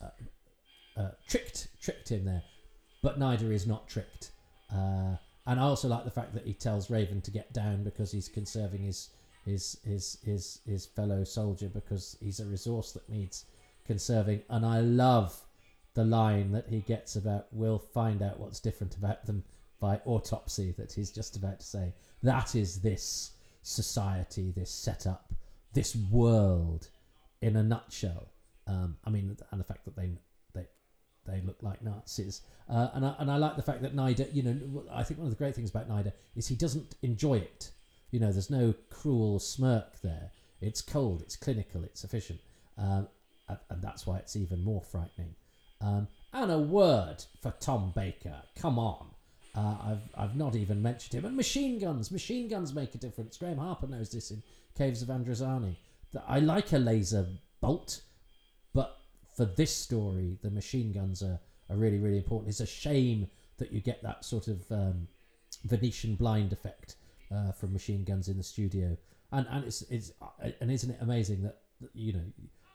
[0.00, 2.42] uh, uh, tricked tricked him there,
[3.02, 4.30] but Nyder is not tricked.
[4.72, 8.12] Uh, and I also like the fact that he tells Ravon to get down because
[8.12, 9.10] he's conserving his
[9.44, 13.46] his his his his fellow soldier because he's a resource that needs
[13.86, 14.42] conserving.
[14.48, 15.40] And I love
[15.94, 19.42] the line that he gets about we'll find out what's different about them
[19.80, 21.94] by autopsy that he's just about to say.
[22.22, 25.32] That is this society, this setup,
[25.72, 26.88] this world
[27.40, 28.28] in a nutshell.
[28.66, 30.10] Um, I mean, and the fact that they
[31.26, 34.32] they look like Nazis, uh, and I, and I like the fact that Nyder.
[34.32, 37.34] You know, I think one of the great things about Nyder is he doesn't enjoy
[37.38, 37.70] it.
[38.10, 40.30] You know, there's no cruel smirk there.
[40.60, 42.40] It's cold, it's clinical, it's efficient,
[42.76, 43.08] um,
[43.48, 45.34] and, that's why it's even more frightening.
[45.80, 48.42] Um, and a word for Tom Baker.
[48.56, 49.06] Come on.
[49.54, 51.24] Uh, I've I've not even mentioned him.
[51.24, 53.36] And machine guns, machine guns make a difference.
[53.36, 54.42] Graeme Harper knows this in
[54.76, 55.76] Caves of Androzani.
[56.12, 57.26] That I like a laser
[57.60, 58.02] bolt,
[59.36, 61.38] for this story, the machine guns are,
[61.68, 62.50] are really really important.
[62.50, 65.06] It's a shame that you get that sort of um,
[65.64, 66.96] Venetian blind effect
[67.34, 68.96] uh, from machine guns in the studio.
[69.32, 71.58] And and it's it's uh, and isn't it amazing that,
[71.94, 72.24] you know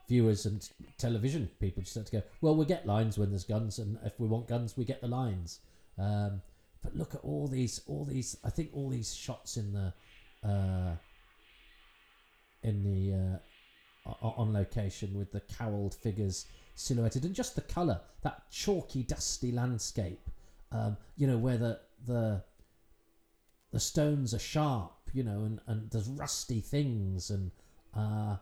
[0.08, 3.80] viewers and television people just have to go well we get lines when there's guns
[3.80, 5.60] and if we want guns we get the lines.
[5.98, 6.42] Um,
[6.84, 9.94] but look at all these all these I think all these shots in the
[10.48, 10.96] uh,
[12.64, 13.38] in the uh,
[14.06, 20.30] on location with the cowled figures silhouetted and just the color that chalky dusty landscape
[20.72, 22.44] um, you know where the the
[23.72, 27.52] the stones are sharp you know and and there's rusty things and
[27.96, 28.36] uh,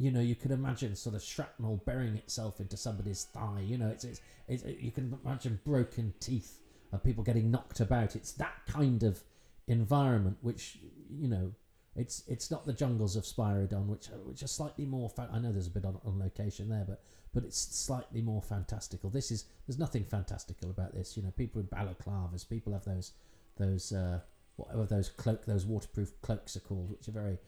[0.00, 3.62] you know, you can imagine sort of shrapnel burying itself into somebody's thigh.
[3.62, 6.58] You know, it's, it's, it's you can imagine broken teeth
[6.90, 8.16] of people getting knocked about.
[8.16, 9.20] It's that kind of
[9.68, 10.78] environment, which
[11.10, 11.52] you know,
[12.00, 15.10] it's it's not the jungles of Spiridon, which are, which are slightly more.
[15.10, 17.02] Fa- I know there's a bit on, on location there, but
[17.34, 19.10] but it's slightly more fantastical.
[19.10, 21.16] This is there's nothing fantastical about this.
[21.16, 23.12] You know, people in balaclavas, people have those
[23.58, 24.20] those uh,
[24.56, 27.38] whatever those cloak those waterproof cloaks are called, which are very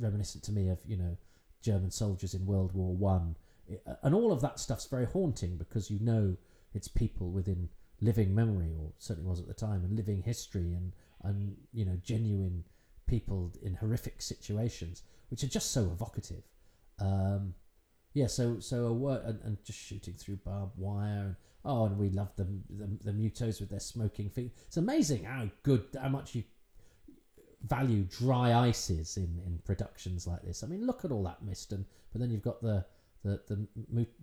[0.00, 1.16] reminiscent to me of you know
[1.62, 3.36] German soldiers in World War One,
[4.02, 6.36] and all of that stuff's very haunting because you know
[6.74, 7.68] it's people within
[8.00, 11.96] living memory, or certainly was at the time, and living history, and and you know
[12.02, 12.64] genuine
[13.10, 16.44] people in horrific situations, which are just so evocative.
[17.00, 17.54] Um,
[18.14, 21.98] yeah, so so a word and, and just shooting through barbed wire, and oh, and
[21.98, 24.52] we love the, the the mutos with their smoking feet.
[24.66, 26.44] It's amazing how good, how much you
[27.68, 30.64] value dry ices in, in productions like this.
[30.64, 32.84] I mean, look at all that mist, and but then you've got the
[33.24, 33.66] the the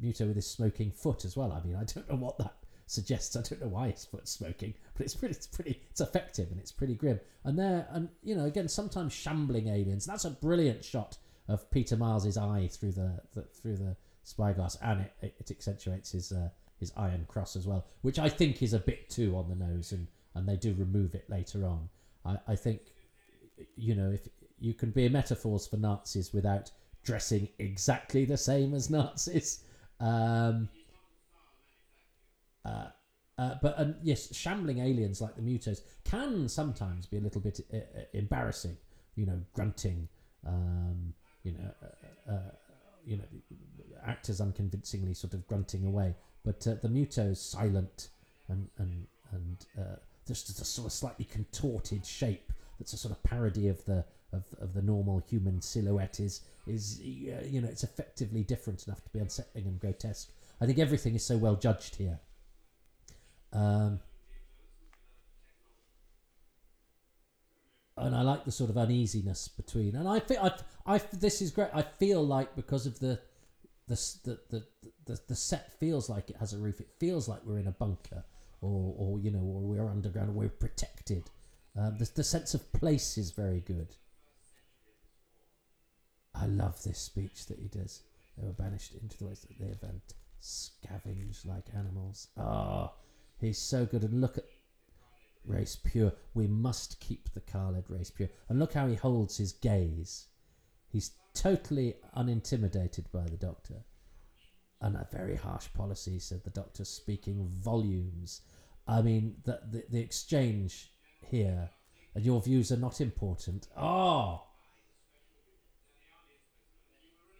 [0.01, 1.51] Muto with his smoking foot as well.
[1.51, 2.55] I mean, I don't know what that
[2.87, 3.35] suggests.
[3.35, 6.59] I don't know why his foot's smoking, but it's pretty, it's pretty, it's effective and
[6.59, 7.19] it's pretty grim.
[7.43, 10.05] And there, and you know, again, sometimes shambling aliens.
[10.05, 15.01] That's a brilliant shot of Peter Miles's eye through the, the through the spyglass, and
[15.01, 18.73] it, it, it accentuates his uh, his iron cross as well, which I think is
[18.73, 21.89] a bit too on the nose, and and they do remove it later on.
[22.25, 22.81] I, I think
[23.75, 24.27] you know, if
[24.59, 26.71] you can be metaphors for Nazis without
[27.03, 29.63] dressing exactly the same as Nazis.
[29.99, 30.69] Um,
[32.67, 32.87] uh,
[33.37, 37.59] uh, but um, yes, shambling aliens like the Mutos can sometimes be a little bit
[37.73, 38.77] uh, uh embarrassing.
[39.15, 40.07] You know, grunting.
[40.45, 42.39] Um, you know,
[43.05, 43.23] you know,
[44.05, 46.15] actors unconvincingly sort of grunting away.
[46.43, 48.09] But the Mutos silent
[48.47, 49.65] and and and
[50.27, 54.03] just a sort of slightly contorted shape that's a sort of parody of the
[54.33, 59.09] of, of the normal human silhouette is is you know it's effectively different enough to
[59.11, 60.29] be unsettling and grotesque.
[60.59, 62.19] I think everything is so well judged here.
[63.53, 63.99] Um,
[67.97, 69.95] and I like the sort of uneasiness between.
[69.95, 71.69] And I feel I, I this is great.
[71.73, 73.19] I feel like because of the
[73.87, 74.63] the the the
[75.05, 76.79] the, the set feels like it has a roof.
[76.79, 78.23] It feels like we're in a bunker,
[78.61, 81.29] or or you know, or we're underground, or we're protected.
[81.75, 83.95] Um, the, the sense of place is very good.
[86.33, 88.01] I love this speech that he does.
[88.37, 89.91] They were banished into the ways that they have
[90.39, 92.27] scavenged like animals.
[92.37, 92.93] Ah, oh,
[93.39, 94.03] he's so good.
[94.03, 94.45] And look at
[95.45, 96.13] race pure.
[96.33, 98.29] We must keep the Kaled race pure.
[98.49, 100.27] And look how he holds his gaze.
[100.89, 103.83] He's totally unintimidated by the doctor.
[104.81, 108.41] And a very harsh policy, said the doctor, speaking volumes.
[108.87, 111.69] I mean, the, the, the exchange here,
[112.13, 113.67] and your views are not important.
[113.75, 114.43] Oh,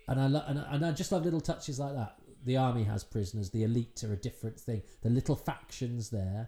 [0.08, 2.16] and I, lo- and, I, and I just love little touches like that.
[2.48, 3.50] The army has prisoners.
[3.50, 4.82] The elite are a different thing.
[5.02, 6.48] The little factions there,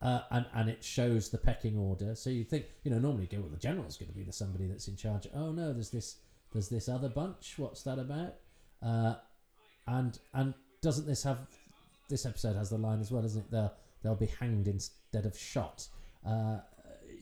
[0.00, 2.16] uh, and and it shows the pecking order.
[2.16, 4.32] So you think you know normally you go, well, the general's going to be the
[4.32, 5.28] somebody that's in charge.
[5.32, 6.16] Oh no, there's this
[6.52, 7.54] there's this other bunch.
[7.58, 8.34] What's that about?
[8.82, 9.14] Uh,
[9.86, 11.38] and and doesn't this have
[12.10, 13.50] this episode has the line as well, isn't it?
[13.52, 15.86] They'll they'll be hanged instead of shot.
[16.26, 16.58] Uh,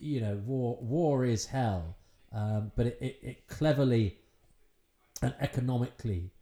[0.01, 1.99] you know, war war is hell,
[2.33, 4.17] um, but it, it, it, cleverly
[5.21, 6.33] and economically,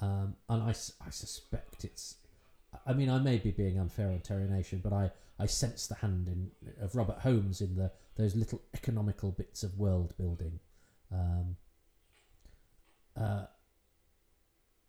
[0.00, 2.16] um, and I, I suspect it's.
[2.86, 5.94] I mean, I may be being unfair on Terry Nation, but I, I sense the
[5.96, 10.60] hand in of Robert Holmes in the those little economical bits of world building.
[11.12, 11.56] Um,
[13.16, 13.44] uh,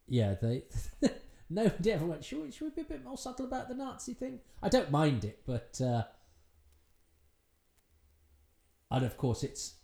[0.08, 0.64] yeah, they
[1.50, 2.24] nobody ever went.
[2.24, 4.40] Should we, should we be a bit more subtle about the Nazi thing?
[4.62, 6.04] I don't mind it, but uh,
[8.92, 9.76] and of course it's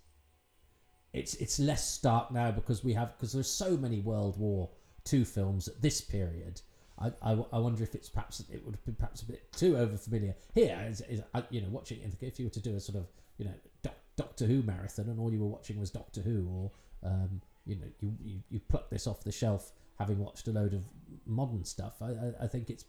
[1.13, 4.69] it's it's less stark now because we have because there's so many World War
[5.03, 6.61] Two films at this period.
[6.99, 9.75] I, I, I, wonder if it's perhaps it would have been perhaps a bit too
[9.77, 10.79] over familiar here.
[10.87, 13.53] Is, is you know watching if you were to do a sort of you know
[13.81, 16.71] doc, Doctor Who marathon and all you were watching was Doctor Who, or
[17.09, 20.73] um, you know you, you you pluck this off the shelf having watched a load
[20.73, 20.83] of
[21.25, 22.01] modern stuff.
[22.01, 22.85] I, I, I think it's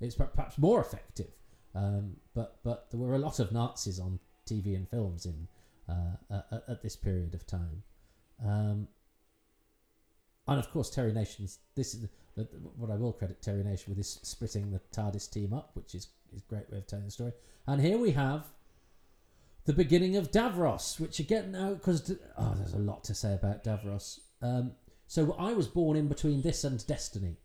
[0.00, 1.30] it's perhaps more effective.
[1.74, 5.48] Um, but but there were a lot of Nazis on TV and films in
[5.88, 7.82] uh, at, at, this period of time.
[8.44, 8.88] Um,
[10.46, 12.42] and of course, Terry Nation's this is the,
[12.76, 16.08] what I will credit Terry Nation with is splitting the TARDIS team up, which is
[16.32, 17.32] is a great way of telling the story.
[17.66, 18.46] And here we have
[19.64, 23.64] the beginning of Davros, which again now because oh, there's a lot to say about
[23.64, 24.20] Davros.
[24.42, 24.72] Um,
[25.06, 27.36] so I was born in between this and Destiny.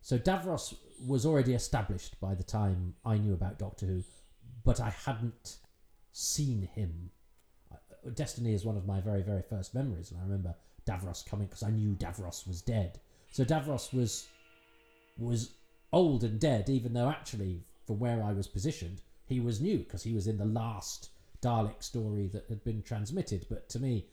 [0.00, 0.74] So Davros
[1.06, 4.02] was already established by the time I knew about Doctor Who,
[4.64, 5.58] but I hadn't
[6.12, 7.10] seen him.
[8.14, 11.62] Destiny is one of my very, very first memories, and I remember Davros coming because
[11.62, 13.00] I knew Davros was dead.
[13.30, 14.26] So Davros was
[15.18, 15.54] was
[15.92, 20.02] old and dead, even though actually from where I was positioned, he was new because
[20.02, 21.10] he was in the last
[21.42, 23.46] Dalek story that had been transmitted.
[23.48, 24.06] But to me,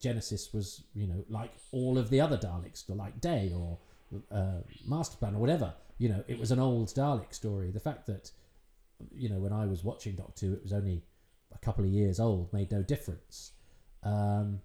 [0.00, 3.78] Genesis was, you know, like all of the other Daleks, like Day or
[4.30, 5.74] uh, Master Plan or whatever.
[5.98, 7.70] You know, it was an old Dalek story.
[7.70, 8.30] The fact that,
[9.14, 11.02] you know, when I was watching Doctor Who, it was only
[11.52, 13.52] a couple of years old made no difference.
[14.02, 14.60] Um,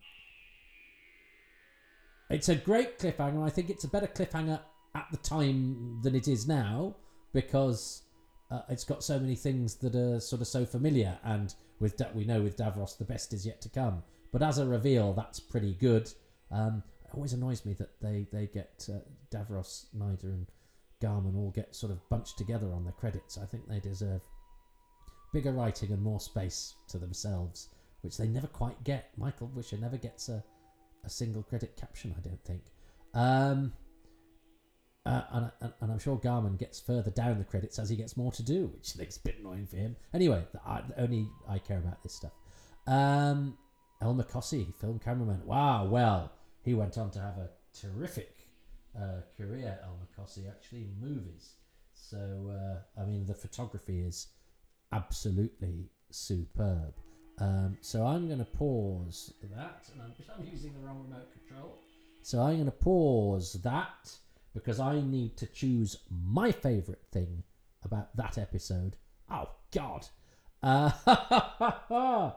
[2.34, 3.46] it's a great cliffhanger.
[3.46, 4.60] I think it's a better cliffhanger
[4.96, 6.96] at the time than it is now
[7.32, 8.04] because
[8.52, 11.18] uh, it's got so many things that are sort of so familiar.
[11.24, 14.04] And with da- we know with Davros, the best is yet to come.
[14.32, 16.12] But as a reveal, that's pretty good.
[16.52, 18.98] Um, it always annoys me that they they get uh,
[19.32, 20.48] Davros, Nyder, and
[21.02, 23.38] Gharman all get sort of bunched together on the credits.
[23.38, 24.22] I think they deserve
[25.34, 27.70] bigger writing and more space to themselves,
[28.02, 29.12] which they never quite get.
[29.18, 30.44] Michael Wisher never gets a,
[31.04, 32.64] a single credit caption, I don't think.
[33.14, 33.74] Um,
[35.06, 38.32] uh, and, and, I'm sure Gharman gets further down the credits as he gets more
[38.32, 39.96] to do, which is a bit annoying for him.
[40.14, 42.32] Anyway, the, I, only I care about this stuff.
[42.88, 43.58] Um,
[44.02, 45.46] Elmer Cossey, film cameraman.
[45.46, 46.32] Wow, well,
[46.64, 48.48] he went on to have a terrific
[48.98, 51.54] uh, career, Elmer Cossey, actually, in movies.
[51.94, 52.18] So,
[52.50, 54.28] uh, I mean, the photography is
[54.92, 56.94] absolutely superb.
[57.40, 61.80] Um, so I'm going to pause that, and I'm, I'm using the wrong remote control.
[62.22, 64.16] So I'm going to pause that
[64.54, 67.44] because I need to choose my favourite thing
[67.84, 68.96] about that episode.
[69.30, 70.08] Oh God!
[70.62, 70.92] Uh,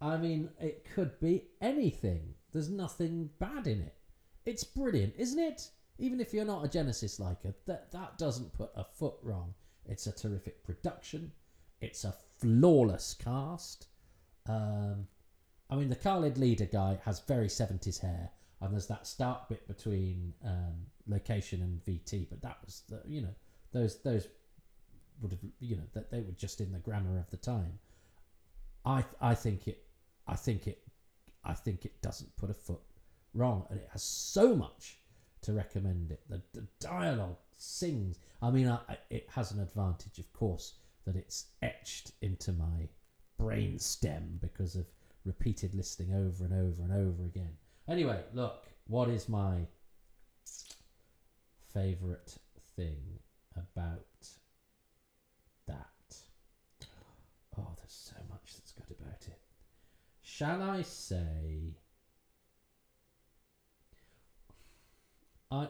[0.00, 2.34] I mean, it could be anything.
[2.52, 3.96] There's nothing bad in it.
[4.44, 5.70] It's brilliant, isn't it?
[5.98, 9.54] Even if you're not a Genesis liker, that that doesn't put a foot wrong.
[9.86, 11.32] It's a terrific production.
[11.80, 13.86] It's a flawless cast.
[14.48, 15.06] Um,
[15.70, 18.30] I mean, the Kaled leader guy has very 70s hair,
[18.60, 23.22] and there's that stark bit between um, location and VT, but that was the, you
[23.22, 23.34] know
[23.72, 24.28] those those
[25.20, 27.78] would have you know that they were just in the grammar of the time.
[28.84, 29.84] I I think it
[30.26, 30.82] I think it
[31.44, 32.80] I think it doesn't put a foot
[33.34, 34.98] wrong, and it has so much
[35.42, 36.22] to recommend it.
[36.28, 38.18] The, the dialogue sings.
[38.40, 38.78] I mean, I,
[39.10, 42.88] it has an advantage, of course, that it's etched into my
[43.38, 44.86] brain stem because of
[45.24, 47.56] repeated listening over and over and over again.
[47.88, 49.66] Anyway, look, what is my
[51.72, 52.36] favourite
[52.76, 53.18] thing
[53.56, 54.06] about
[55.66, 56.16] that?
[57.58, 59.40] Oh, there's so much that's good about it.
[60.22, 61.76] Shall I say?
[65.50, 65.68] I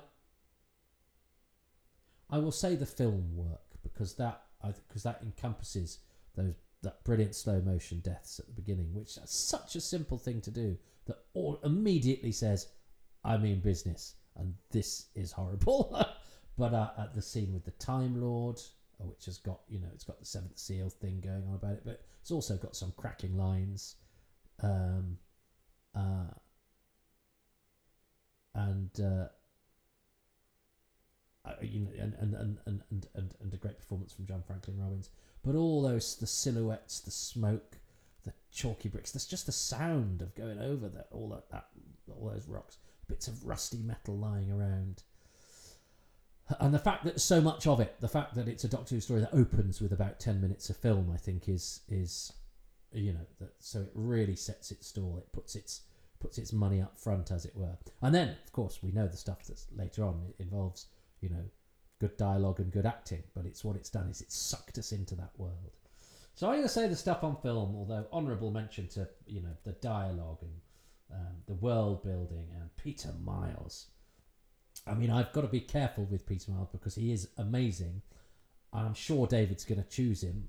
[2.31, 4.42] I will say the film work because that
[4.88, 5.98] because that encompasses
[6.35, 10.40] those that brilliant slow motion deaths at the beginning, which is such a simple thing
[10.42, 12.68] to do that all immediately says,
[13.24, 15.98] I mean business," and this is horrible.
[16.58, 18.60] but uh, at the scene with the Time Lord,
[19.00, 21.72] uh, which has got you know it's got the Seventh Seal thing going on about
[21.72, 23.96] it, but it's also got some cracking lines,
[24.62, 25.18] um,
[25.94, 26.32] uh,
[28.54, 29.00] and.
[29.00, 29.28] Uh,
[31.44, 34.80] uh, you know, and and, and, and, and, and a great performance from John Franklyn
[34.80, 35.11] Robbins.
[35.44, 37.78] But all those the silhouettes, the smoke,
[38.24, 39.12] the chalky bricks.
[39.12, 41.66] There's just the sound of going over that all that, that
[42.18, 42.78] all those rocks,
[43.09, 45.02] bits of rusty metal lying around.
[46.61, 49.00] And the fact that so much of it, the fact that it's a Doctor Who
[49.00, 52.33] story that opens with about ten minutes of film, I think is is
[52.92, 55.16] you know that so it really sets its stall.
[55.18, 55.83] It puts its
[56.20, 57.76] puts its money up front, as it were.
[58.00, 60.87] And then, of course, we know the stuff that's later on it involves
[61.24, 61.44] you know,
[61.98, 63.22] good dialogue and good acting.
[63.34, 65.72] But it's what it's done is it's sucked us into that world.
[66.34, 69.56] So I'm going to say the stuff on film, although honourable mention to you know
[69.64, 70.60] the dialogue and
[71.12, 73.87] um, the world building and Peter Miles.
[74.87, 78.02] I mean, I've got to be careful with Peter Miles because he is amazing.
[78.72, 80.48] I'm sure David's going to choose him.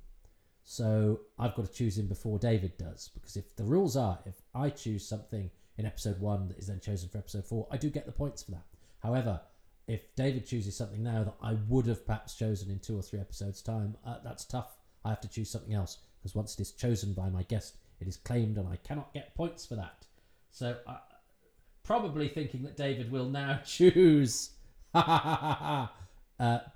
[0.63, 3.11] So I've got to choose him before David does.
[3.13, 6.80] Because if the rules are, if I choose something in episode one that is then
[6.80, 8.65] chosen for episode four, I do get the points for that.
[8.99, 9.39] However,
[9.88, 13.19] if David chooses something now that I would have perhaps chosen in two or three
[13.19, 14.77] episodes' time, uh, that's tough.
[15.03, 18.07] I have to choose something else because once it is chosen by my guest, it
[18.07, 20.05] is claimed and I cannot get points for that.
[20.51, 20.97] So, uh,
[21.83, 24.51] probably thinking that David will now choose
[24.93, 25.88] uh,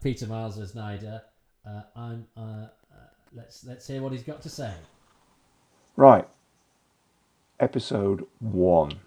[0.03, 1.21] Peter Miles as Nyder.
[1.65, 2.27] Uh, I'm.
[2.37, 2.67] Uh, uh,
[3.33, 4.73] let's let's hear what he's got to say.
[5.95, 6.27] Right.
[7.59, 8.99] Episode one.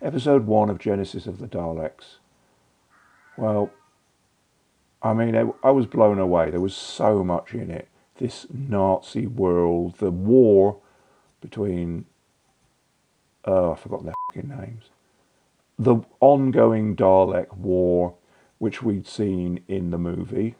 [0.00, 2.16] Episode one of Genesis of the Daleks.
[3.36, 3.70] Well,
[5.02, 6.50] I mean, I was blown away.
[6.50, 7.88] There was so much in it.
[8.18, 10.78] This Nazi world, the war
[11.40, 12.04] between,
[13.44, 14.84] oh, I've forgotten their fucking names.
[15.78, 18.14] the ongoing Dalek war,
[18.58, 20.54] which we'd seen in the movie,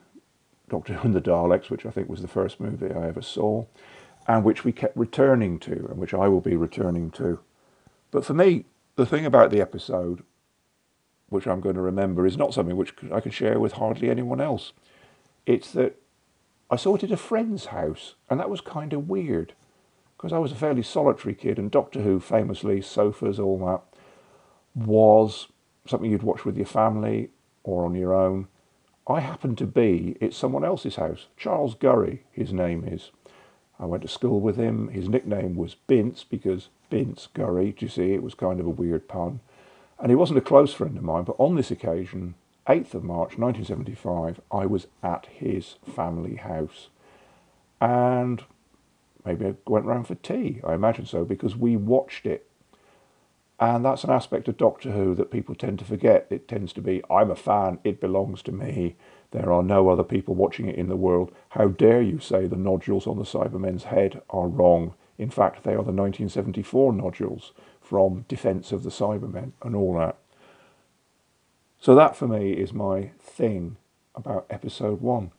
[0.68, 3.64] Doctor Who and the Daleks, which I think was the first movie I ever saw,
[4.26, 7.38] and which we kept returning to, and which I will be returning to.
[8.10, 8.64] But for me,
[8.96, 10.22] the thing about the episode,
[11.32, 14.40] which I'm going to remember, is not something which I can share with hardly anyone
[14.40, 14.72] else.
[15.46, 16.00] It's that
[16.70, 19.54] I saw it at a friend's house, and that was kind of weird
[20.16, 23.82] because I was a fairly solitary kid, and Doctor Who, famously, sofas, all that,
[24.74, 25.48] was
[25.84, 27.30] something you'd watch with your family
[27.64, 28.46] or on your own.
[29.08, 31.26] I happened to be at someone else's house.
[31.36, 33.10] Charles Gurry, his name is.
[33.80, 34.88] I went to school with him.
[34.88, 38.70] His nickname was Bince because Bince Gurry, do you see, it was kind of a
[38.70, 39.40] weird pun.
[40.02, 42.34] And he wasn't a close friend of mine, but on this occasion,
[42.66, 46.88] 8th of March 1975, I was at his family house.
[47.80, 48.42] And
[49.24, 52.48] maybe I went round for tea, I imagine so, because we watched it.
[53.60, 56.26] And that's an aspect of Doctor Who that people tend to forget.
[56.30, 58.96] It tends to be, I'm a fan, it belongs to me.
[59.30, 61.30] There are no other people watching it in the world.
[61.50, 64.94] How dare you say the nodules on the Cybermen's head are wrong?
[65.16, 67.52] In fact, they are the 1974 nodules
[67.92, 70.16] from Defence of the Cybermen and all that.
[71.78, 73.76] So that for me is my thing
[74.14, 75.30] about episode one.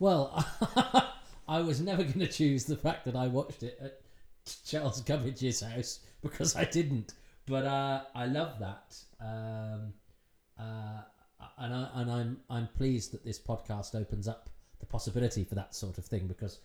[0.00, 0.44] Well,
[1.48, 4.00] I was never going to choose the fact that I watched it at
[4.66, 7.14] Charles Gubbage's house because I didn't.
[7.46, 9.92] But uh, I love that, um,
[10.58, 11.02] uh,
[11.58, 15.72] and I, and I'm I'm pleased that this podcast opens up the possibility for that
[15.72, 16.58] sort of thing because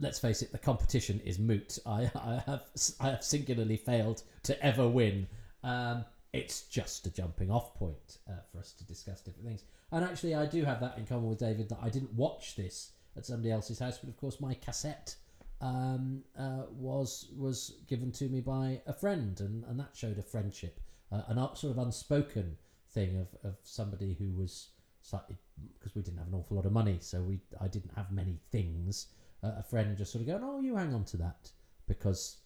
[0.00, 1.78] let's face it, the competition is moot.
[1.86, 2.62] I, I have
[3.00, 5.26] I have singularly failed to ever win.
[5.62, 9.64] Um, it's just a jumping off point uh, for us to discuss different things.
[9.90, 12.92] And actually, I do have that in common with David that I didn't watch this
[13.16, 15.16] at somebody else's house, but of course my cassette
[15.60, 20.22] um, uh, was was given to me by a friend, and, and that showed a
[20.22, 20.80] friendship,
[21.12, 22.56] uh, an sort of unspoken
[22.92, 24.68] thing of, of somebody who was
[25.02, 25.36] slightly
[25.78, 28.38] because we didn't have an awful lot of money, so we I didn't have many
[28.50, 29.08] things.
[29.42, 31.50] Uh, a friend just sort of going, "Oh, you hang on to that,"
[31.86, 32.38] because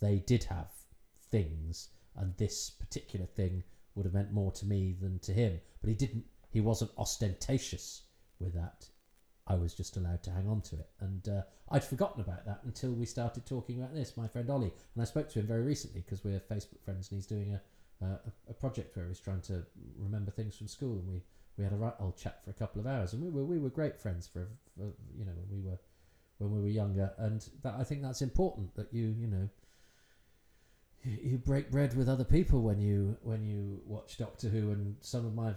[0.00, 0.70] they did have
[1.30, 3.62] things, and this particular thing
[3.94, 5.60] would have meant more to me than to him.
[5.80, 6.24] But he didn't.
[6.50, 8.02] He wasn't ostentatious
[8.38, 8.88] with that.
[9.46, 10.88] I was just allowed to hang on to it.
[11.00, 14.72] And uh, I'd forgotten about that until we started talking about this, my friend Ollie.
[14.94, 18.04] And I spoke to him very recently because we're Facebook friends and he's doing a,
[18.04, 18.18] a,
[18.50, 19.64] a project where he's trying to
[19.98, 20.92] remember things from school.
[20.92, 21.22] And we,
[21.56, 23.14] we had a right old chat for a couple of hours.
[23.14, 25.78] And we were, we were great friends for, for you know, we were,
[26.42, 27.12] when we were younger.
[27.18, 29.48] And that, I think that's important that you, you know,
[31.04, 35.26] you break bread with other people when you when you watch Doctor Who, and some
[35.26, 35.52] of my,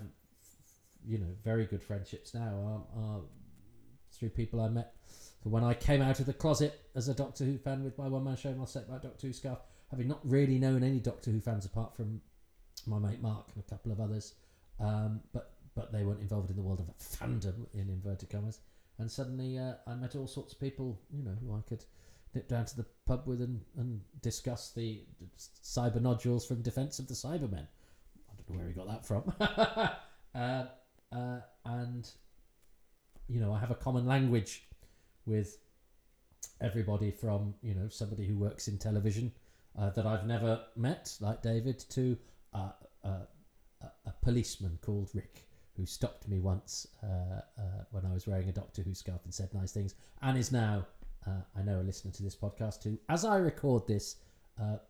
[1.06, 3.22] you know, very good friendships now are, are
[4.12, 4.94] through people I met
[5.46, 8.24] when I came out of the closet as a Doctor Who fan with my one
[8.24, 9.60] man show, my set by Doctor Who scarf,
[9.92, 12.22] having not really known any Doctor Who fans apart from
[12.88, 14.34] my mate Mark and a couple of others,
[14.80, 18.60] um, but but they weren't involved in the world of fandom in inverted commas.
[18.98, 21.84] And suddenly uh, I met all sorts of people, you know, who I could
[22.34, 25.02] nip down to the pub with and, and discuss the
[25.64, 27.68] cyber nodules from Defence of the Cybermen.
[27.68, 29.34] I don't know where he got that from.
[30.36, 30.66] uh,
[31.12, 32.10] uh, and
[33.28, 34.68] you know, I have a common language
[35.26, 35.58] with
[36.62, 39.32] everybody from, you know, somebody who works in television
[39.78, 42.18] uh, that I've never met, like David, to
[42.54, 42.70] uh,
[43.04, 43.26] uh,
[44.06, 45.48] a policeman called Rick
[45.78, 49.34] who stopped me once uh, uh, when I was wearing a Doctor Who scarf and
[49.34, 50.86] said nice things, and is now,
[51.28, 54.18] uh, I know, a listener to this podcast who, as I record this,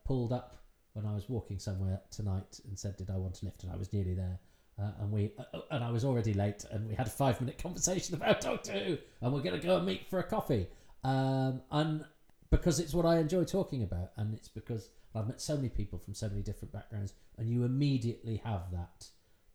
[0.06, 0.58] pulled up
[0.94, 3.64] when I was walking somewhere tonight and said, Did I want a lift?
[3.64, 4.40] And I was nearly there.
[4.78, 7.40] Uh, and we uh, uh, and I was already late, and we had a five
[7.40, 10.68] minute conversation about Doctor Who, and we're going to go and meet for a coffee.
[11.04, 12.04] Um, and
[12.50, 15.98] because it's what I enjoy talking about, and it's because I've met so many people
[15.98, 19.08] from so many different backgrounds, and you immediately have that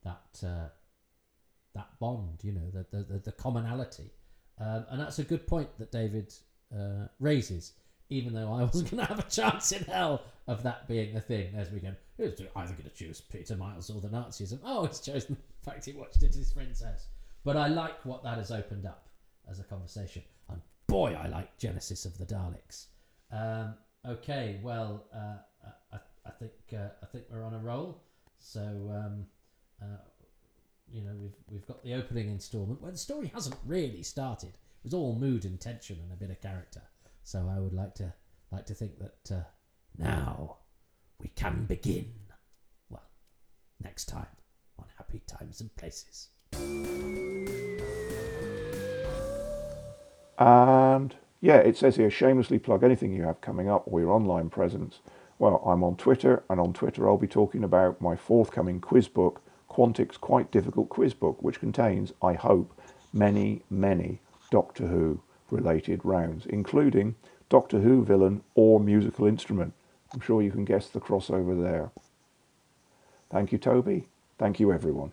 [0.04, 0.68] that uh,
[1.74, 4.10] that bond, you know, the the, the commonality,
[4.58, 6.32] um, and that's a good point that David
[6.74, 7.72] uh, raises.
[8.12, 11.20] Even though I wasn't going to have a chance in hell of that being a
[11.20, 14.60] thing, as we go, it's either going to choose Peter Miles or the Nazis, and
[14.64, 16.52] oh, he's chosen the fact he watched it his
[16.82, 17.06] house.
[17.44, 19.08] But I like what that has opened up
[19.48, 22.86] as a conversation, and boy, I like Genesis of the Daleks.
[23.32, 23.74] Um,
[24.06, 25.36] okay, well, uh,
[25.92, 28.02] I, I, think uh, I think we're on a roll.
[28.38, 29.26] So um,
[29.80, 29.98] uh,
[30.92, 34.48] you know we've we've got the opening instalment where the story hasn't really started.
[34.50, 36.82] It was all mood and tension and a bit of character.
[37.22, 38.12] So I would like to
[38.50, 39.42] like to think that uh,
[39.98, 40.56] now
[41.18, 42.12] we can begin.
[42.88, 43.02] Well,
[43.82, 44.26] next time
[44.78, 46.28] on Happy Times and Places.
[50.38, 54.50] And yeah, it says here shamelessly plug anything you have coming up or your online
[54.50, 55.00] presence
[55.38, 59.42] Well, I'm on Twitter, and on Twitter I'll be talking about my forthcoming quiz book,
[59.80, 62.78] Quantick's Quite Difficult Quiz Book, which contains, I hope,
[63.14, 64.20] many, many
[64.50, 67.14] Doctor Who related rounds, including
[67.48, 69.72] Doctor Who villain or musical instrument.
[70.12, 71.92] I'm sure you can guess the crossover there.
[73.30, 74.06] Thank you, Toby.
[74.38, 75.12] Thank you, everyone.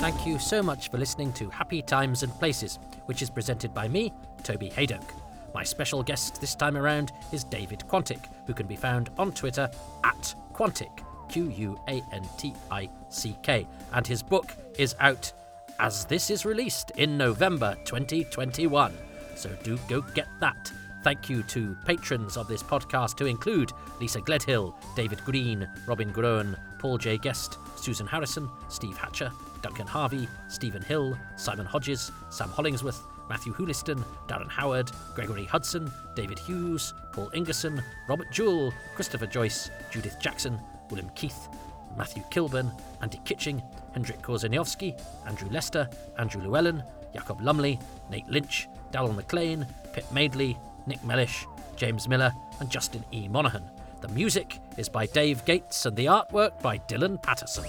[0.00, 3.86] Thank you so much for listening to Happy Times and Places, which is presented by
[3.86, 4.12] me,
[4.42, 5.12] Toby Hadoke.
[5.54, 9.70] My special guest this time around is David Quantick, who can be found on Twitter
[10.02, 15.32] at Quantick, Q U A N T I C K, and his book is out
[15.78, 18.92] as this is released in November 2021.
[19.34, 20.72] So do go get that.
[21.02, 23.70] Thank you to patrons of this podcast, to include
[24.00, 27.16] Lisa Gledhill, David Green, Robin Groen, Paul J.
[27.16, 29.30] Guest, Susan Harrison, Steve Hatcher,
[29.62, 36.38] Duncan Harvey, Stephen Hill, Simon Hodges, Sam Hollingsworth, Matthew Hooliston, Darren Howard, Gregory Hudson, David
[36.38, 40.58] Hughes, Paul Ingerson, Robert Jewell, Christopher Joyce, Judith Jackson,
[40.90, 41.48] William Keith,
[41.96, 42.70] Matthew Kilburn,
[43.02, 43.62] Andy Kitching,
[43.92, 46.82] Hendrik Korzeniowski, Andrew Lester, Andrew Llewellyn,
[47.14, 47.78] Jacob Lumley,
[48.10, 53.28] Nate Lynch, Dallin McLean, Pip Maidley, Nick Mellish, James Miller, and Justin E.
[53.28, 53.64] Monaghan.
[54.02, 57.64] The music is by Dave Gates and the artwork by Dylan Patterson.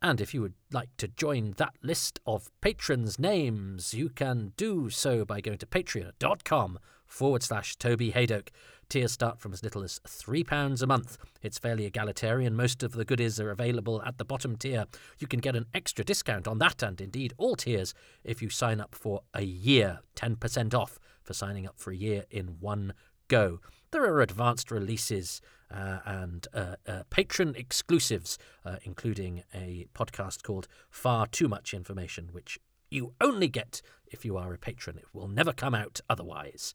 [0.00, 4.88] And if you would like to join that list of patrons' names, you can do
[4.88, 8.48] so by going to patreon.com forward slash Toby Hadoke.
[8.88, 11.18] Tiers start from as little as £3 a month.
[11.42, 12.54] It's fairly egalitarian.
[12.54, 14.86] Most of the goodies are available at the bottom tier.
[15.18, 18.80] You can get an extra discount on that and indeed all tiers if you sign
[18.80, 22.92] up for a year, 10% off for signing up for a year in one
[23.28, 23.60] go.
[23.90, 25.40] There are advanced releases
[25.70, 32.28] uh, and uh, uh, patron exclusives, uh, including a podcast called Far Too Much Information,
[32.32, 32.58] which
[32.90, 34.98] you only get if you are a patron.
[34.98, 36.74] It will never come out otherwise.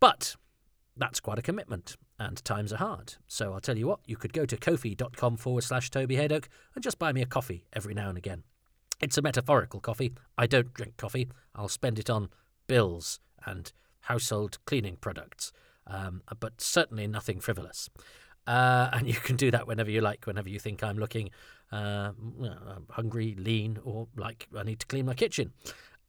[0.00, 0.36] But
[0.96, 3.14] that's quite a commitment, and times are hard.
[3.26, 6.82] So I'll tell you what, you could go to ko-fi.com forward slash Toby Hadoke and
[6.82, 8.42] just buy me a coffee every now and again.
[9.00, 10.14] It's a metaphorical coffee.
[10.38, 11.28] I don't drink coffee.
[11.54, 12.30] I'll spend it on
[12.66, 15.52] bills and household cleaning products
[15.86, 17.88] um, but certainly nothing frivolous.
[18.46, 21.30] Uh, and you can do that whenever you like, whenever you think I'm looking
[21.72, 22.12] uh,
[22.90, 25.52] hungry, lean, or like I need to clean my kitchen.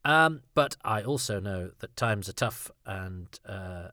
[0.05, 3.89] Um, but I also know that times are tough and uh,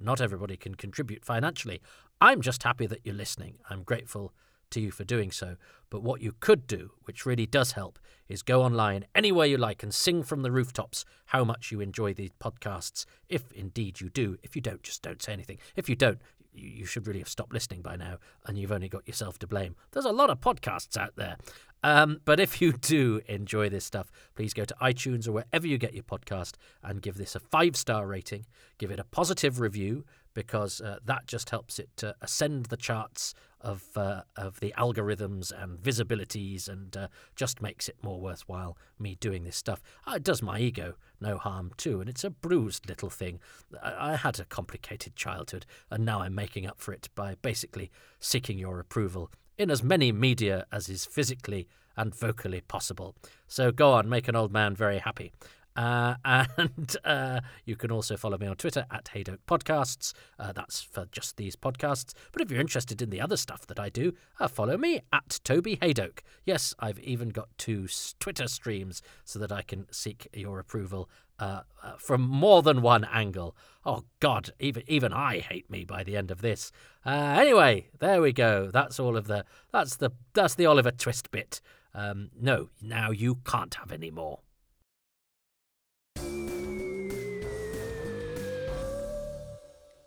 [0.00, 1.82] not everybody can contribute financially.
[2.20, 3.58] I'm just happy that you're listening.
[3.68, 4.32] I'm grateful
[4.70, 5.56] to you for doing so.
[5.90, 9.82] But what you could do, which really does help, is go online anywhere you like
[9.82, 14.38] and sing from the rooftops how much you enjoy these podcasts, if indeed you do.
[14.42, 15.58] If you don't, just don't say anything.
[15.74, 16.20] If you don't,
[16.60, 19.76] you should really have stopped listening by now, and you've only got yourself to blame.
[19.92, 21.36] There's a lot of podcasts out there.
[21.82, 25.78] Um, but if you do enjoy this stuff, please go to iTunes or wherever you
[25.78, 28.46] get your podcast and give this a five star rating.
[28.78, 30.04] Give it a positive review
[30.34, 35.52] because uh, that just helps it uh, ascend the charts of uh, of the algorithms
[35.52, 39.82] and visibilities, and uh, just makes it more worthwhile me doing this stuff.
[40.06, 43.38] Uh, it does my ego no harm too, and it's a bruised little thing.
[43.82, 47.90] I, I had a complicated childhood, and now I'm making up for it by basically
[48.18, 53.14] seeking your approval in as many media as is physically and vocally possible.
[53.46, 55.32] So go on, make an old man very happy.
[55.80, 56.14] Uh,
[56.58, 60.12] and uh, you can also follow me on Twitter at Hadoke Podcasts.
[60.38, 62.12] Uh, that's for just these podcasts.
[62.32, 65.40] But if you're interested in the other stuff that I do, uh, follow me at
[65.42, 66.18] Toby Hadoke.
[66.44, 71.08] Yes, I've even got two Twitter streams so that I can seek your approval
[71.38, 73.56] uh, uh, from more than one angle.
[73.86, 76.70] Oh God, even even I hate me by the end of this.
[77.06, 78.70] anyway, there we go.
[78.70, 81.62] That's all of the that's the that's the Oliver Twist bit.
[81.94, 84.40] Um, no, now you can't have any more.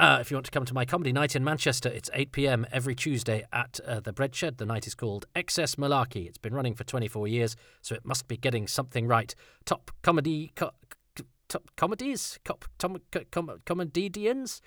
[0.04, 2.66] Uh, if you want to come to my comedy night in Manchester, it's 8 pm
[2.74, 4.58] every Tuesday at uh, the Bread Shed.
[4.58, 6.28] The night is called XS Malarkey.
[6.28, 9.34] It's been running for 24 years, so it must be getting something right.
[9.64, 10.74] Top comedy, co-
[11.48, 12.98] top comedies, Cop, tom,
[13.32, 14.60] com, comedians.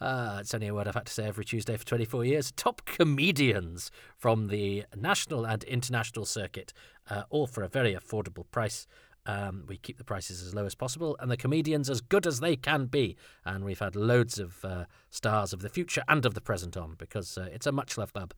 [0.00, 2.52] Uh, it's only a word I've had to say every Tuesday for 24 years.
[2.52, 6.72] Top comedians from the national and international circuit,
[7.10, 8.86] uh, all for a very affordable price.
[9.26, 12.40] Um, we keep the prices as low as possible, and the comedians as good as
[12.40, 13.16] they can be.
[13.44, 16.94] And we've had loads of uh, stars of the future and of the present on
[16.98, 18.34] because uh, it's a much loved club.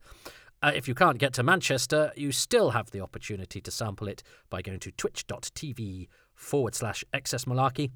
[0.63, 4.23] Uh, if you can't get to Manchester, you still have the opportunity to sample it
[4.49, 7.91] by going to twitch.tv forward slash excess malarkey.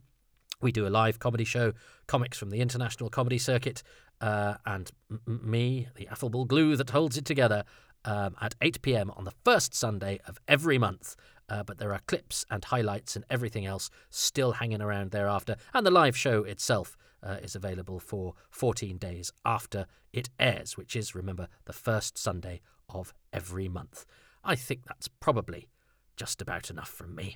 [0.62, 1.74] We do a live comedy show,
[2.06, 3.82] comics from the international comedy circuit,
[4.20, 7.64] uh, and m- me, the affable glue that holds it together,
[8.06, 11.16] um, at 8 pm on the first Sunday of every month.
[11.52, 15.58] Uh, but there are clips and highlights and everything else still hanging around thereafter.
[15.74, 20.95] And the live show itself uh, is available for 14 days after it airs, which
[20.95, 24.06] is, remember, the first Sunday of every month.
[24.45, 25.68] I think that's probably
[26.16, 27.36] just about enough from me.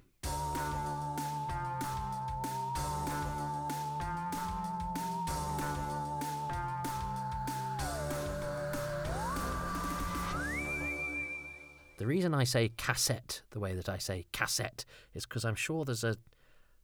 [11.98, 15.86] The reason I say cassette the way that I say cassette is because I'm sure
[15.86, 16.18] there's a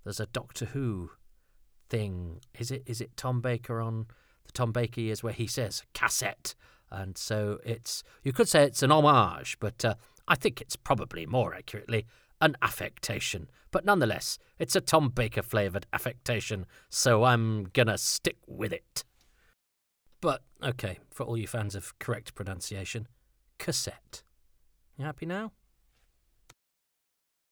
[0.04, 1.12] there's a Doctor Who
[1.90, 2.40] thing.
[2.58, 4.08] Is it is it Tom Baker on
[4.46, 6.56] the Tom Baker years where he says cassette,
[6.90, 9.96] and so it's you could say it's an homage, but uh,
[10.28, 12.06] I think it's probably more accurately
[12.40, 13.50] an affectation.
[13.70, 19.04] But nonetheless, it's a Tom Baker flavoured affectation, so I'm gonna stick with it.
[20.22, 23.08] But okay, for all you fans of correct pronunciation,
[23.58, 24.24] cassette.
[24.98, 25.52] You happy now?